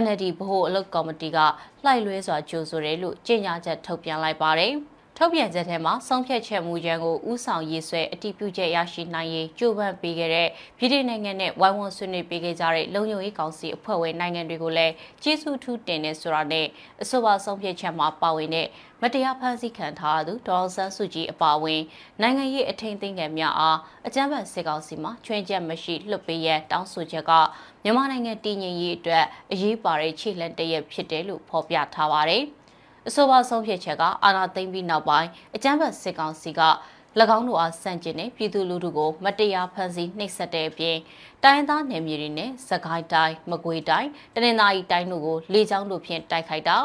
[0.02, 1.38] NLD ဗဟိုအလုပ်ကော်မတီက
[1.84, 4.74] လှိုက်လွဲစွာကြိုဆိုတယ်လို့ကြေညာချက်ထုတ်ပြန်လိုက်ပါတယ်။
[5.22, 16.66] ထထုတ်ပြန်ချက်ထဲမှာဆုံးဖြတ်ချက်မူကြမ်းကိုဥဆောင်ရေးဆွဲအတည်ပြုချက်ရရှိနိုင်ရေးကြိုးပမ်းပေးခဲ့တဲ့ပြည်ထောင်နိုင်ငံနဲ့ဝိုင်းဝန်းဆွေးနွေးပေးခဲ့ကြတဲ့လုံခြုံရေးကောင်စီအဖွဲ့ဝင်နိုင်ငံတွေကိုလည်းကျေးဇူးထူးတင်နေဆိုတာနဲ့
[17.02, 18.68] အဆိုပါဆုံးဖြတ်ချက်မှာပါဝင်တဲ့
[19.02, 21.82] မတရားဖန်ဆီးခံထားသူဒေါ်ဆန်းစုကြည်အပါအဝင်
[22.22, 27.32] နိုင်ငံရေးအထင်သိမ်းခံများအားအကြမ်းဖက်စစ်ကောင်စီမှချွင်းချက်မရှိလွှတ်ပေးရန်တောင်းဆိုချက်က
[27.84, 32.46] မြန်မာနိုင်ငံတည်ငြိမ်ရေးအတွက်အရေးပါတဲ့ခြေလှမ်းတစ်ရပ်ဖြစ်တယ်လို့ဖော်ပြထားပါတယ်။
[33.08, 36.62] အဆိုပါဆုံးဖြတ်ချက်ကအာဏာသိမ်းပြီးနောက်ပိုင်းအကြမ်းဖက်စစ်ကောင်စီက၎
[37.38, 40.98] င်းတို့အားစန့်ကျင်တဲ့ပြည်သူလူထုကိုမတရားဖမ်းဆီးနှိပ်စက်တဲ့အပြင်
[41.44, 46.78] တိုင်းသားနယ်မြေတွေနဲ့စကိုင်းတိုင်းမကွေးတိုင်းတနင်္သာရီတိုင်းတို့ကိုလေကြောင်းတို့ဖြင့်တိုက်ခိုက်တာ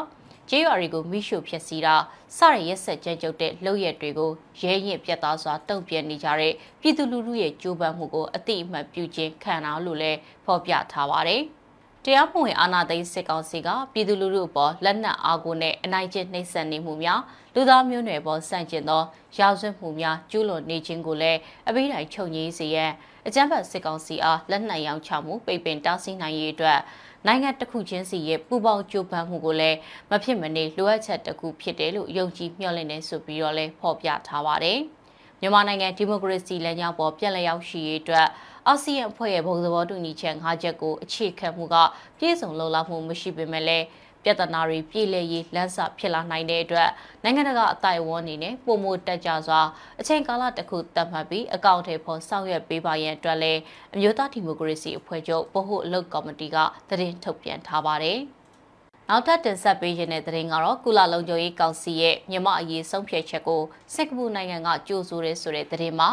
[0.48, 1.94] ကျေးရွာတွေကိုမိရှုဖျက်ဆီးတာ
[2.37, 11.42] စရရက်ဆက်ကြဲကြုတ်တဲ့လုပ်ရက်တွေကိုရဲရင်ပြတ်သားစွာတုံ့ပြန်နေကြတဲ့ပြည်သူလူထုရဲ့ကြိုးပမ်းမှုကိုအတိအမှတ်ပြုခြင်းခံရလို့လည်းဖော်ပြထားပါတယ်။
[12.09, 17.21] တရားမဝင်အာဏာသိမ်းစစ်ကောင်စီကပြည်သူလူထုအပေါ်လက်နက်အားကိုနဲ့အနိုင်ကျင့်နှိပ်စက်နေမှုများ
[17.55, 19.03] လူသားမျိုးနွယ်ပေါ်ဆန့်ကျင်သော
[19.38, 21.38] ရာဇဝတ်မှုများကျူးလွန်နေခြင်းကိုလည်း
[21.69, 22.92] အပိတိုင်ချုပ်ငြိမ်းစေရန်
[23.27, 26.79] အကြမ်းဖက်စစ်ကောင်စီအားလက်နက်ရောင်းချမှုပိတ်ပင်တားဆီးနိုင်ရေးအတွက်
[27.27, 29.79] နိုင်ငံတစ်ခုချင်းစီရဲ့ပူးပေါင်းကြိုးပမ်းမှုကိုလည်း
[30.11, 34.79] မဖြစ်မနေလိုအပ်ချက်တစ်ခုဖြစ်တယ်လို့ယုံကြည်မျှော်လင့်နေဆိုပြီးတော့လည်းဖော်ပြထားပါတယ်။
[35.40, 38.27] မြန်မာနိုင်ငံဒီမိုကရေစီလမ်းကြောင်းပေါ်ပြက်လျောက်ရှိရေးအတွက်
[38.68, 41.76] အာဆီယံအဖွဲ့ရဲ့ဘုံသဘောတူညီချက်၅ချက်ကိုအခြေခံမှုက
[42.18, 43.85] ပြည့်စုံလုံလောက်မှုမရှိပေမဲ့လည်း
[44.24, 46.90] ပြဿနာတွေပြည်လဲရေးလမ်းစာဖြစ်လာနိုင်တဲ့အတွက်
[47.22, 49.61] နိုင်ငံတကာအတိုင်းအဝန်အနေနဲ့ပုံမတက်ကြစွာ
[50.00, 53.61] အချိန်ကာလတစ်ခုတတ်မှတ်ပြီးအကောင့်ထဲပေါ်ဆောင်ရွက်ပေးပါရန်အတွက်လည်း
[53.94, 56.57] အမျိုးသားဒီမိုကရေစီအဖွဲ့ချုပ်ဗဟိုအလုပ်ကော်မတီက
[56.88, 58.18] သတင်းထုတ်ပြန်ထားပါတယ်။
[59.09, 63.62] နောက်ထပ်တင်ဆက်ပေးခြင်းတဲ့သတင်းကတော့ကုလလုံခြုံရေးကောင်စီရဲ့မြန်မာအရေးဆုံးဖြတ်ချက်ကို
[63.94, 66.11] စက်ကပူနိုင်ငံကကြိုးဆိုရဲဆိုတဲ့သတင်းမှာ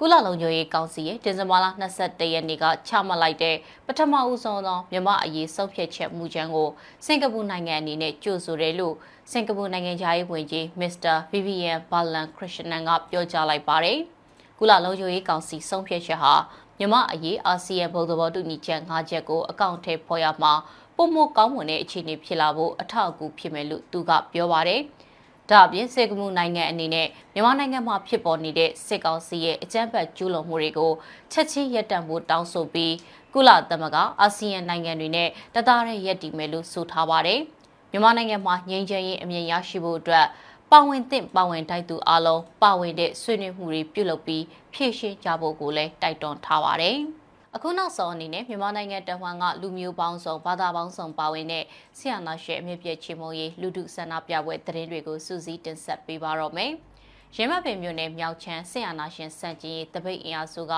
[0.00, 1.66] ကုလလုံခြုံရေးကောင်စီရဲ့ဒီဇင်ဘာလ
[1.98, 6.68] 22ရက်နေ့ကချမှတ်လိုက်တဲ့ပထမဦးဆုံးသောမြန်မာအရေးဆုံးဖြတ်ချက်မူကြမ်းကို
[7.06, 8.94] စင်ကာပူနိုင်ငံအနေနဲ့ကြိုဆိုတယ်လို့
[9.30, 13.98] စင်ကာပူနိုင်ငံသားရေးဝန်ကြီးမစ္စတာဗီဗီယန်ဘာလန်ခရစ်ရှနန်ကပြောကြားလိုက်ပါတယ်။
[14.58, 16.34] ကုလလုံခြုံရေးကောင်စီဆုံးဖြတ်ချက်ဟာ
[16.78, 20.52] မြန်မာအရေးအာဆီယံဘုံသဘောတူညီချက်၅ချက်ကိုအကောင့်ထဲပေါ်ရမှာ
[20.96, 24.80] ပုံမကောင်းမွန်တဲ့အခြေအနေဖြစ်လာဖို့အထောက်အကူဖြစ်မယ်လို့သူကပြောပါတယ်။
[25.50, 30.92] ဒါအပြင်စေကမှုနိုင်ငံအနေနဲ့မြန်မာနိုင်ငံမှာဖြစ်ပေါ်နေတဲ့စစ်ကောင်စီရဲ့အကြမ်းဖက်ကျူးလွန်မှုတွေကို
[31.32, 32.94] ချက်ချင်းရပ်တန့်ဖို့တောင်းဆိုပြီး
[33.34, 37.40] ကုလသမဂ္ဂအာဆီယံနိုင်ငံတွေနဲ့တသားတည်းရပ်တည်မယ်လို့ဆိုထားပါတယ်။
[37.90, 40.26] မြန်မာနိုင်ငံမှာငြိမ်းချမ်းရေးအမြင်ရရှိဖို့အတွက်
[40.70, 46.98] ပါဝင်သင့်ပါဝင်တိုက်သူအလုံးပါဝင်တဲ့ဆွေးနွေးမှုတွေပြုလုပ်ပြီးဖြည့်ရှင်းကြဖို့ကိုလည်းတိုက်တွန်းထားပါတယ်။
[47.56, 51.64] အခုနောက်ဆုံးအနေနဲ့မြန်မာနိုင်ငံတဝန်းကလူမျိုးပေါင်းစုံဘာသာပေါင်းစုံပါဝင်တဲ့
[51.98, 56.72] ဆီယနာရှေအမြင့်ပြည့်ချေမုံရေးလူထုဆန္ဒပြပွဲသတင်းတွေကိုစူးစီးတင်ဆက်ပေးပါတော့မယ်။
[57.36, 60.74] ရင်းမပင်မြို့နယ်မြောက်ချမ်းဆီယနာရှင်စန့်ကျင်ရေးတပိတ်အင်အားစုက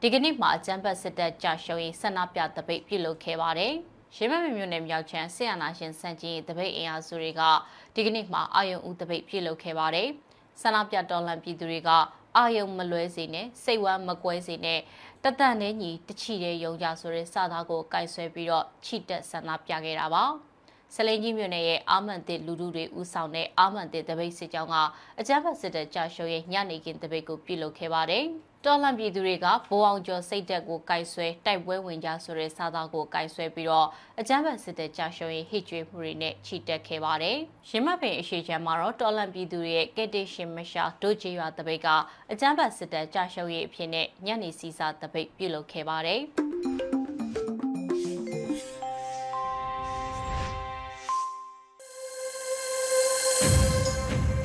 [0.00, 3.72] ဒီကနေ့မှာအကြမ်းဖက်စစ်တပ်ကြာရှုံးရေးဆန္ဒပြတပိတ်ပြုလုပ်ခဲ့ပါတယ်။
[4.16, 7.42] ရင်းမပင်မြို့နယ်မြောက်ချမ်းဆီယနာရှင်စန့်ကျင်ရေးတပိတ်အင်အားစုတွေက
[7.94, 10.08] ဒီကနေ့မှာအာယုံဦးတပိတ်ပြုလုပ်ခဲ့ပါတယ်။
[10.62, 11.90] ဆန္ဒပြတော်လှန်ပြည်သူတွေက
[12.36, 14.80] အာယုံမလွဲစေနဲ့စိတ်ဝမ်းမကွဲစေနဲ့
[15.24, 20.24] တတန်နဲ့ညီတချီတဲ့ယုံကြဆိုတဲ့စာသားကိုကင်ဆယ်ပြီးတော့ချီတက်ဆန္ဒပြခဲ့တာပါ
[20.94, 24.76] ဆလင်းကြီးမြို့နယ်ရဲ့အာမန်တစ်လူထုတွေဥဆောင်တဲ့အာမန်တစ်တပိတ်စစ်ကြောင်းက
[25.18, 28.26] အကြမ်းဖက်စစ်တပ်ကြာရှုံးရဲ့ညနေခင်းတပိတ်ကိုပြုလုပ်ခဲ့ပါတယ်။
[28.66, 33.88] တော်လှန်ပြည်သူတွေကဘိုးအောင်ကျော်စိတ်တက်ကိုကင်ဆွဲတိုက်ပွဲဝင်ကြဆိုတဲ့စာသားကိုကင်ဆွဲပြီးတော့
[34.20, 37.36] အကြမ်းဖက်စစ်တပ်ကြာရှုံးရေးဟစ်ကြွေးမှုတွေနဲ့ချီတက်ခဲ့ပါတယ်။
[37.70, 41.88] ရင်းမပင်အရှိချမ်းမှာတော့တော်လှန်ပြည်သူတွေရဲ့ကက်တေရှင်မရှာဒိုချေရွာတပိတ်က
[42.32, 46.20] အကြမ်းဖက်စစ်တပ်ကြာရှုံးရေးအဖြစ်နဲ့ညနေစီစာတပိတ်ပြုလုပ်ခဲ့ပါတယ်။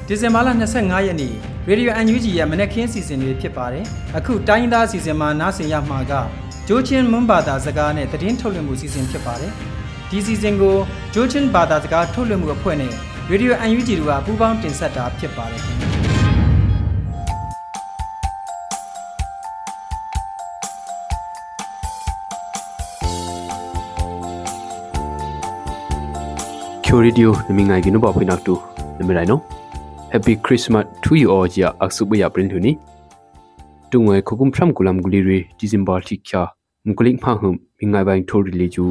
[0.07, 3.85] ဒီဇင်ဘာလ25ရက်နေ့ ရေဒီယို UNG ရဲ့မနက်ခင်းစီစဉ်တွေဖြစ်ပါတယ်။
[4.17, 6.13] အခုတိုင်းသားစီစဉ်မှာနားဆင်ရမှာက
[6.67, 9.51] ဂျိုချင်းမွန်းဘာသာစကားနဲ့သတင်းထုတ်လွှင့်မှုစီစဉ်ဖြစ်ပါတယ်။
[10.09, 10.75] ဒီစီစဉ်ကို
[11.13, 12.91] ဂျိုချင်းဘာသာစကားထုတ်လွှင့်မှုအဖွဲ့နဲ့
[13.29, 15.61] ရေဒီယို UNG တို့ကပူးပေါင်းတင်ဆက်တာဖြစ်ပါတယ်။
[26.85, 28.53] ချိုရီဒီယိုနမငိုင်ကင်းဘဖွေးနောက်တူ
[28.99, 29.54] နမရိုင်နော်
[30.15, 32.77] Happy Christmas to you all ja aksubu ya print huni
[33.91, 36.43] tungwe khukum phram kulam guli ri December thi kya
[36.85, 38.85] mkuling pha hum mingai bang thori le ju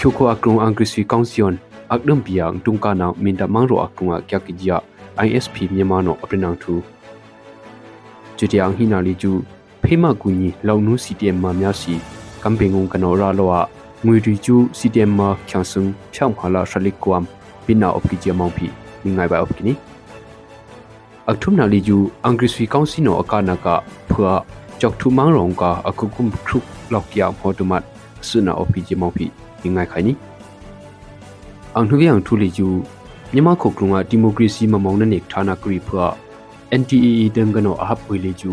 [0.00, 1.54] khyoko akrung angriswi council
[1.96, 4.80] akdam piang tungka na minda mangro akunga kya kijia
[5.26, 6.82] ISP myama no aprinang thu
[8.36, 9.32] chutiang hina li ju
[9.86, 12.00] phema kunyi launu CTM ma mya si
[12.42, 13.62] kampengong kanora lowa
[14.04, 17.24] ngui ri chu CTM ma khyasung phyam phala shalik kwam
[17.66, 19.72] pina op ki jamang phi မိငိုင်ဘိုင်အော့ကိနီ
[21.28, 23.66] အခထုမနာလီဂျူအင်္ဂရိစီကောင်စီနိုအကာနာက
[24.10, 24.32] ဖွာ
[24.80, 26.58] ကြောက်ထူမန်းရောင်ကအခုကုမ်ခရု
[26.92, 27.84] လောက်ပြဖော်တမတ်
[28.28, 29.26] ဆုနာအော်ပီဂျီမော်ပီ
[29.62, 30.12] မိငိုင်ခိုင်နီ
[31.74, 32.68] အန်ထူကယန်ထူလီဂျူ
[33.32, 36.04] မြန်မာခုကရုံဒီမိုကရေစီမမောင်နနိဌာနကရီဖွာ
[36.80, 38.50] NTAE တန်ကနောအဟပ်ဝေလီကျူ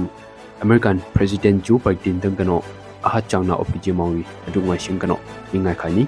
[0.63, 2.59] American President Joe Biden တန်ကနော
[3.05, 5.19] အဟချောင်းနာအပီဂျီမောင်ရီအဒုငါရှင်ကနောင
[5.65, 6.03] ငိုင်ခိုင်နီ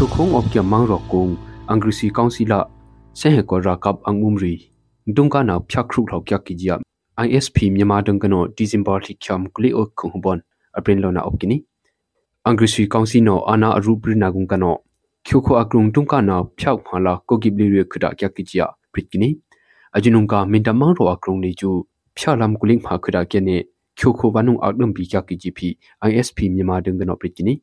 [0.00, 1.24] ချိုခုံအပကမောင်ရကုံ
[1.68, 2.60] အင်္ဂရိစီကောင်စီလာ
[3.20, 4.54] ဆဲဟကောရာကပ်အန်ဥမရီ
[5.16, 6.74] ဒုံကနာဖြတ်ခရုထောက်ကကီဂျာ
[7.26, 10.38] ISP မြန်မာဒုံကနောဒီဇင်ဘာလိချမ်ကလီအိုခုံဘွန်
[10.78, 11.56] အပရင်လောနာအပကိနီ
[12.46, 14.74] အင်္ဂရိစီကောင်စီနောအာနာအရူပရိနာဂုံကနော
[15.26, 19.28] ချိုခိုအကရုံတုံကနာဖြောက်မာလာကိုဂိဘလီရခဒကကီဂျာပရစ်ကိနီ
[19.96, 21.70] အဂျီနုံကမင်တမောင်ရောအကရုံလေးကျူ
[22.16, 23.56] ဖြာလမ်ကူလင်းမာခဒကဲနေ
[23.98, 25.68] ချိုခိုဘနုံအောက်ဒမ်ဘီကကီဂျီပီ
[26.08, 27.54] ISP မြန်မာဒုံကနောပရစ်ကိနီ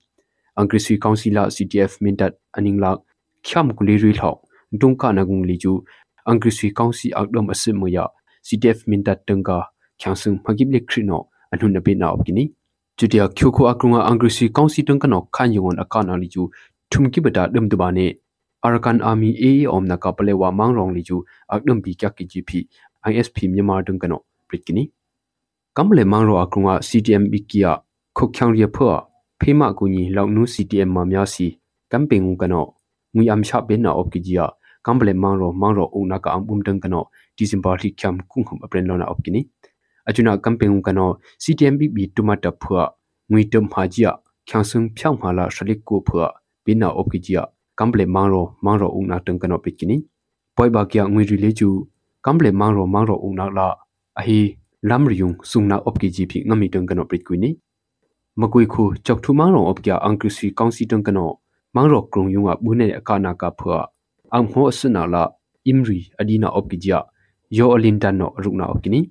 [0.60, 2.92] angrisui councila ctf mintat aningla
[3.46, 4.38] khyam kuli ri thok
[4.82, 5.74] dungka nagung li ju
[6.26, 8.06] angrisui council akdom asim ya
[8.48, 9.58] ctf mintat tengka
[10.00, 11.20] khyangsun magible krino
[11.52, 12.46] anhun be na opkini
[12.98, 16.50] chutia kyoko akrunga angrisui council tengka no khan yungon akana li ju
[16.92, 18.06] thumki bada dum dubane
[18.66, 21.18] arakan army a om na ka palewa mangrong li ju
[21.56, 22.50] akdom bi kya ki gp
[23.20, 24.18] isp myanmar tengka no
[24.50, 24.84] pritkini
[25.76, 27.72] kamle mangro akrunga ctm bikia
[28.18, 28.96] khokyang ri phwa
[29.38, 31.48] မ်လေမန်ရောအကရုံက CTM ဘီကီယာခုတ်ချောင်ရဖွာဖေမကူညီလောက်နူ CTM မများစီ
[31.92, 32.66] ကမ်ပင်းကနော
[33.16, 34.46] ငွေအမ်ရှာဘင်နာအော့ကီဂျီယာ
[34.86, 37.04] ကမ်လေမန်ရောမန်ရောအုံနာကအမ်ဘုံဒုံကနော
[37.38, 39.42] ဒီဇင်ဘာတိချမ်ကုခုံအပရင်လောနာအော့ကီနီ
[40.08, 41.10] အချွနာကမ်ပင်းကနော
[41.44, 42.82] CTM ဘီဘီတူမတ်တဖွာ
[43.32, 44.12] ငွေတမ်ဟာဂျီယာ
[44.48, 46.26] ချန်ဆုံဖြောင်းမာလာရှလိကိုဖွာ
[46.66, 47.44] ဘင်နာအော့ကီဂျီယာ
[47.80, 49.98] ကမ်လေမန်ရောမန်ရောအုံနာတန်ကနောပစ်ကီနီ
[50.56, 51.70] ပွိုင်ဘာကီယာငွေရီလေကျူ
[52.26, 53.68] ကမ်လေမန်ရောမန်ရောအုံနာလာ
[54.20, 54.40] အဟီ
[54.90, 57.50] လမ်ရီယုံဆုံနာအော့ကီဂျီဖီငမီတန်ကနောပစ်ကွီနီ
[58.42, 61.30] မကွေခုကြောက်ထူမန်ရောအော့ကီယာအန်ကရစီကောင်စီတန်ကနော
[61.76, 63.78] မန်ရောကရုံယုံအဘူးနေအခါနာကဖွာ
[64.34, 65.24] အမ်ဟောစနာလာ
[65.68, 67.00] အင်ရီအဒီနာအော့ကီဂျီယာ
[67.58, 69.02] ယောအလင်တန်နောရုနာအော့ကီနီ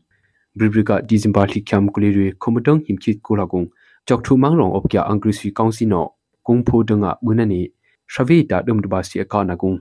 [0.58, 3.62] ဘရီဘရီကဒီဇင်ဘာလီချမ်ကူလီရီကွန်မတန်ဟင်ချစ်ကိုလာကုံ
[4.06, 6.04] ကြောက်ထူမန်းရောင်အော့ပြအင်္ဂရိစီကောင်စီနော
[6.46, 7.60] ကုံဖိုဒငါဘုနနီ
[8.12, 9.72] ရှဗေတာဒမ်ဒဘာစီအကာနာကုံ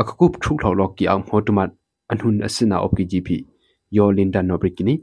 [0.00, 1.70] အခကုပ်ထုထော်လော့ကီအောင်ဟောတမတ်
[2.08, 3.36] အန်ဟွန်အစနာအော့ကီဂျီပီ
[3.96, 4.94] ယောလင်ဒန်နောဘရကီနီ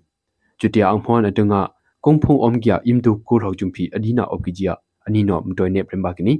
[2.05, 4.73] ကျူတီအောင်ဟောနတငါကုံဖုံအုံကီယာအင်ဒူကိုထောက်ဂျုံပီအဒီနာအော့ကီဂျီယာ
[5.07, 6.33] အနီနောမတွိုင်နေပရမ်ဘာကီနီ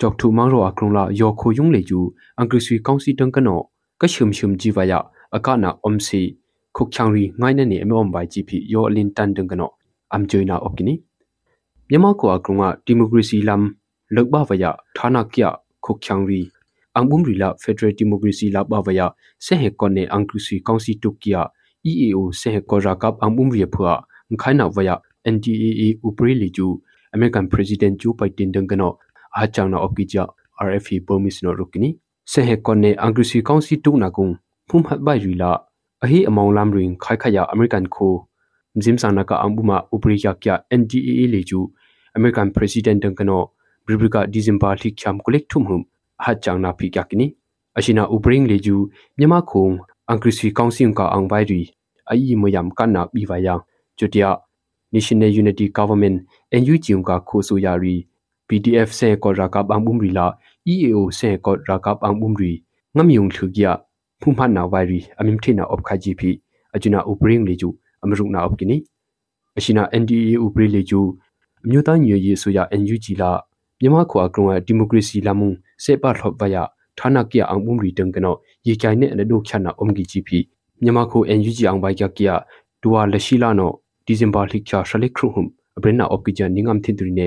[0.00, 1.98] ကြောက်ထူမန်းရောအကရုံလာယောခိုယုံလေကျူ
[2.38, 3.58] အင်္ဂရိစီကောင်စီတန်ကနော
[4.00, 4.98] ကရှုံရှုံဂျီဝါယာ
[5.36, 6.20] အကနာအုံစီ
[6.76, 9.70] ခုချောင်ရီငိုင်းနေနေအမေအုံဘိုင်ဂျီပီယောအလင်တန်တန်ကနော
[10.12, 10.94] အမ်ဂျွိနာအော့ကီနီ
[11.88, 13.62] မြန်မာကိုအကရုံကဒီမိုကရေစီလမ်
[14.14, 14.64] လောက်ဘဝယ
[14.96, 15.44] ဌာနကရ
[15.84, 16.40] ခုချောင်ရီ
[16.94, 19.00] အန်ဘုံရီလာဖက်ဒရယ်ဒီမိုကရေစီလာဘဝယ
[19.44, 21.42] ဆေဟေကွန်နေအန်ကရစီကောင်စီတုကီယာ
[21.90, 23.92] EAO ဆေဟေကောရာကပ်အန်ဘုံရီဖွာ
[24.42, 24.90] ခိုင်နာဝယ
[25.34, 26.66] NDAA ဥပရိလီကျူ
[27.14, 28.92] American President Joe Biden ဒင်ကနော
[29.36, 30.24] အာချောင်နာအော့ကီဂျာ
[30.66, 31.88] RFE ပေါ်မစ်နောရုကနီ
[32.30, 34.26] ဆေဟေကွန်နေအန်ကရစီကောင်စီတုနာကုံ
[34.68, 35.50] ဖုံဟတ်ဘိုင်ရီလာ
[36.02, 38.14] အဟိအမောင်လမ်ရင်ခိုင်ခယာ American ခို
[38.82, 41.60] ဂျင်ဆာနာကအန်ဘုမာဥပရိယကရ NDAA လီကျူ
[42.16, 43.38] American President dang kano
[43.86, 45.82] Bibrika December thik cham kolek thum hum
[46.18, 47.26] ha chang na phi kya kini
[47.78, 48.76] ashina ubring leju
[49.18, 49.78] myama khong
[50.10, 51.62] angrisi council ka ang bai ri
[52.12, 53.02] ai mo yam kan na
[54.08, 54.40] bi wa yang chutia
[54.92, 58.06] National Unity Government NUG ka kho so ya ri
[58.48, 60.32] PDF se ko ra ka bang bum ri la
[60.66, 63.78] EAO se ko ra ka bang bum ri ngam yung thu gya
[64.20, 66.40] phum phan na wai ri amim thina op kha ji phi
[66.74, 67.70] ajuna ubring leju
[68.02, 68.84] amruk na op kini
[69.56, 71.18] ashina NDA ubri leju
[71.64, 73.30] အမျိုးသားညီညွတ်ရေးဆိုရ NUG လာ
[73.80, 75.48] မြန်မာခွာကရုံဒီမိုကရေစီလာမှု
[75.84, 76.56] စေပါထော့ပယ
[76.98, 78.34] ဌာနကရအောင်ပုံရီတန်ကနော
[78.66, 80.38] ရေကြိုင်နဲ့အဒိုချနာအုံဂီဂျီပီ
[80.82, 82.30] မြန်မာခို NUG အောင်ဘိုင်ကကရ
[82.80, 83.72] ဒူဝါလရှိလာနော
[84.10, 87.26] ဒီဇင်ဘာလိချာရှလိခရုဟုမ်အဘရနာအော့ကီဂျန်နင်းငမ်သင်တူရီနေ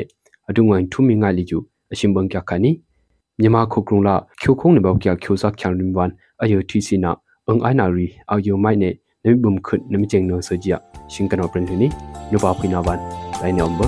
[0.49, 1.57] အဒုငိုင်းထူမီငိုင်လီကျူ
[1.93, 2.71] အရှင်ဘန်ကခါနီ
[3.39, 6.09] မြန်မာခုကရုံလာချိုခုံနေဘောက်ကချိုစားချန်ရင်ဝန်
[6.41, 7.11] အယိုတီစီနာ
[7.47, 8.89] အင်အိုင်နာရီအယိုမိုင်နေ
[9.23, 10.69] နမဘုံခွတ်နမကျင်းနောစကြ
[11.13, 11.87] ရှင်ကနောပရင်နီ
[12.31, 12.99] နုပါဖိနာဝန်
[13.41, 13.87] လိုင်းနံဘာ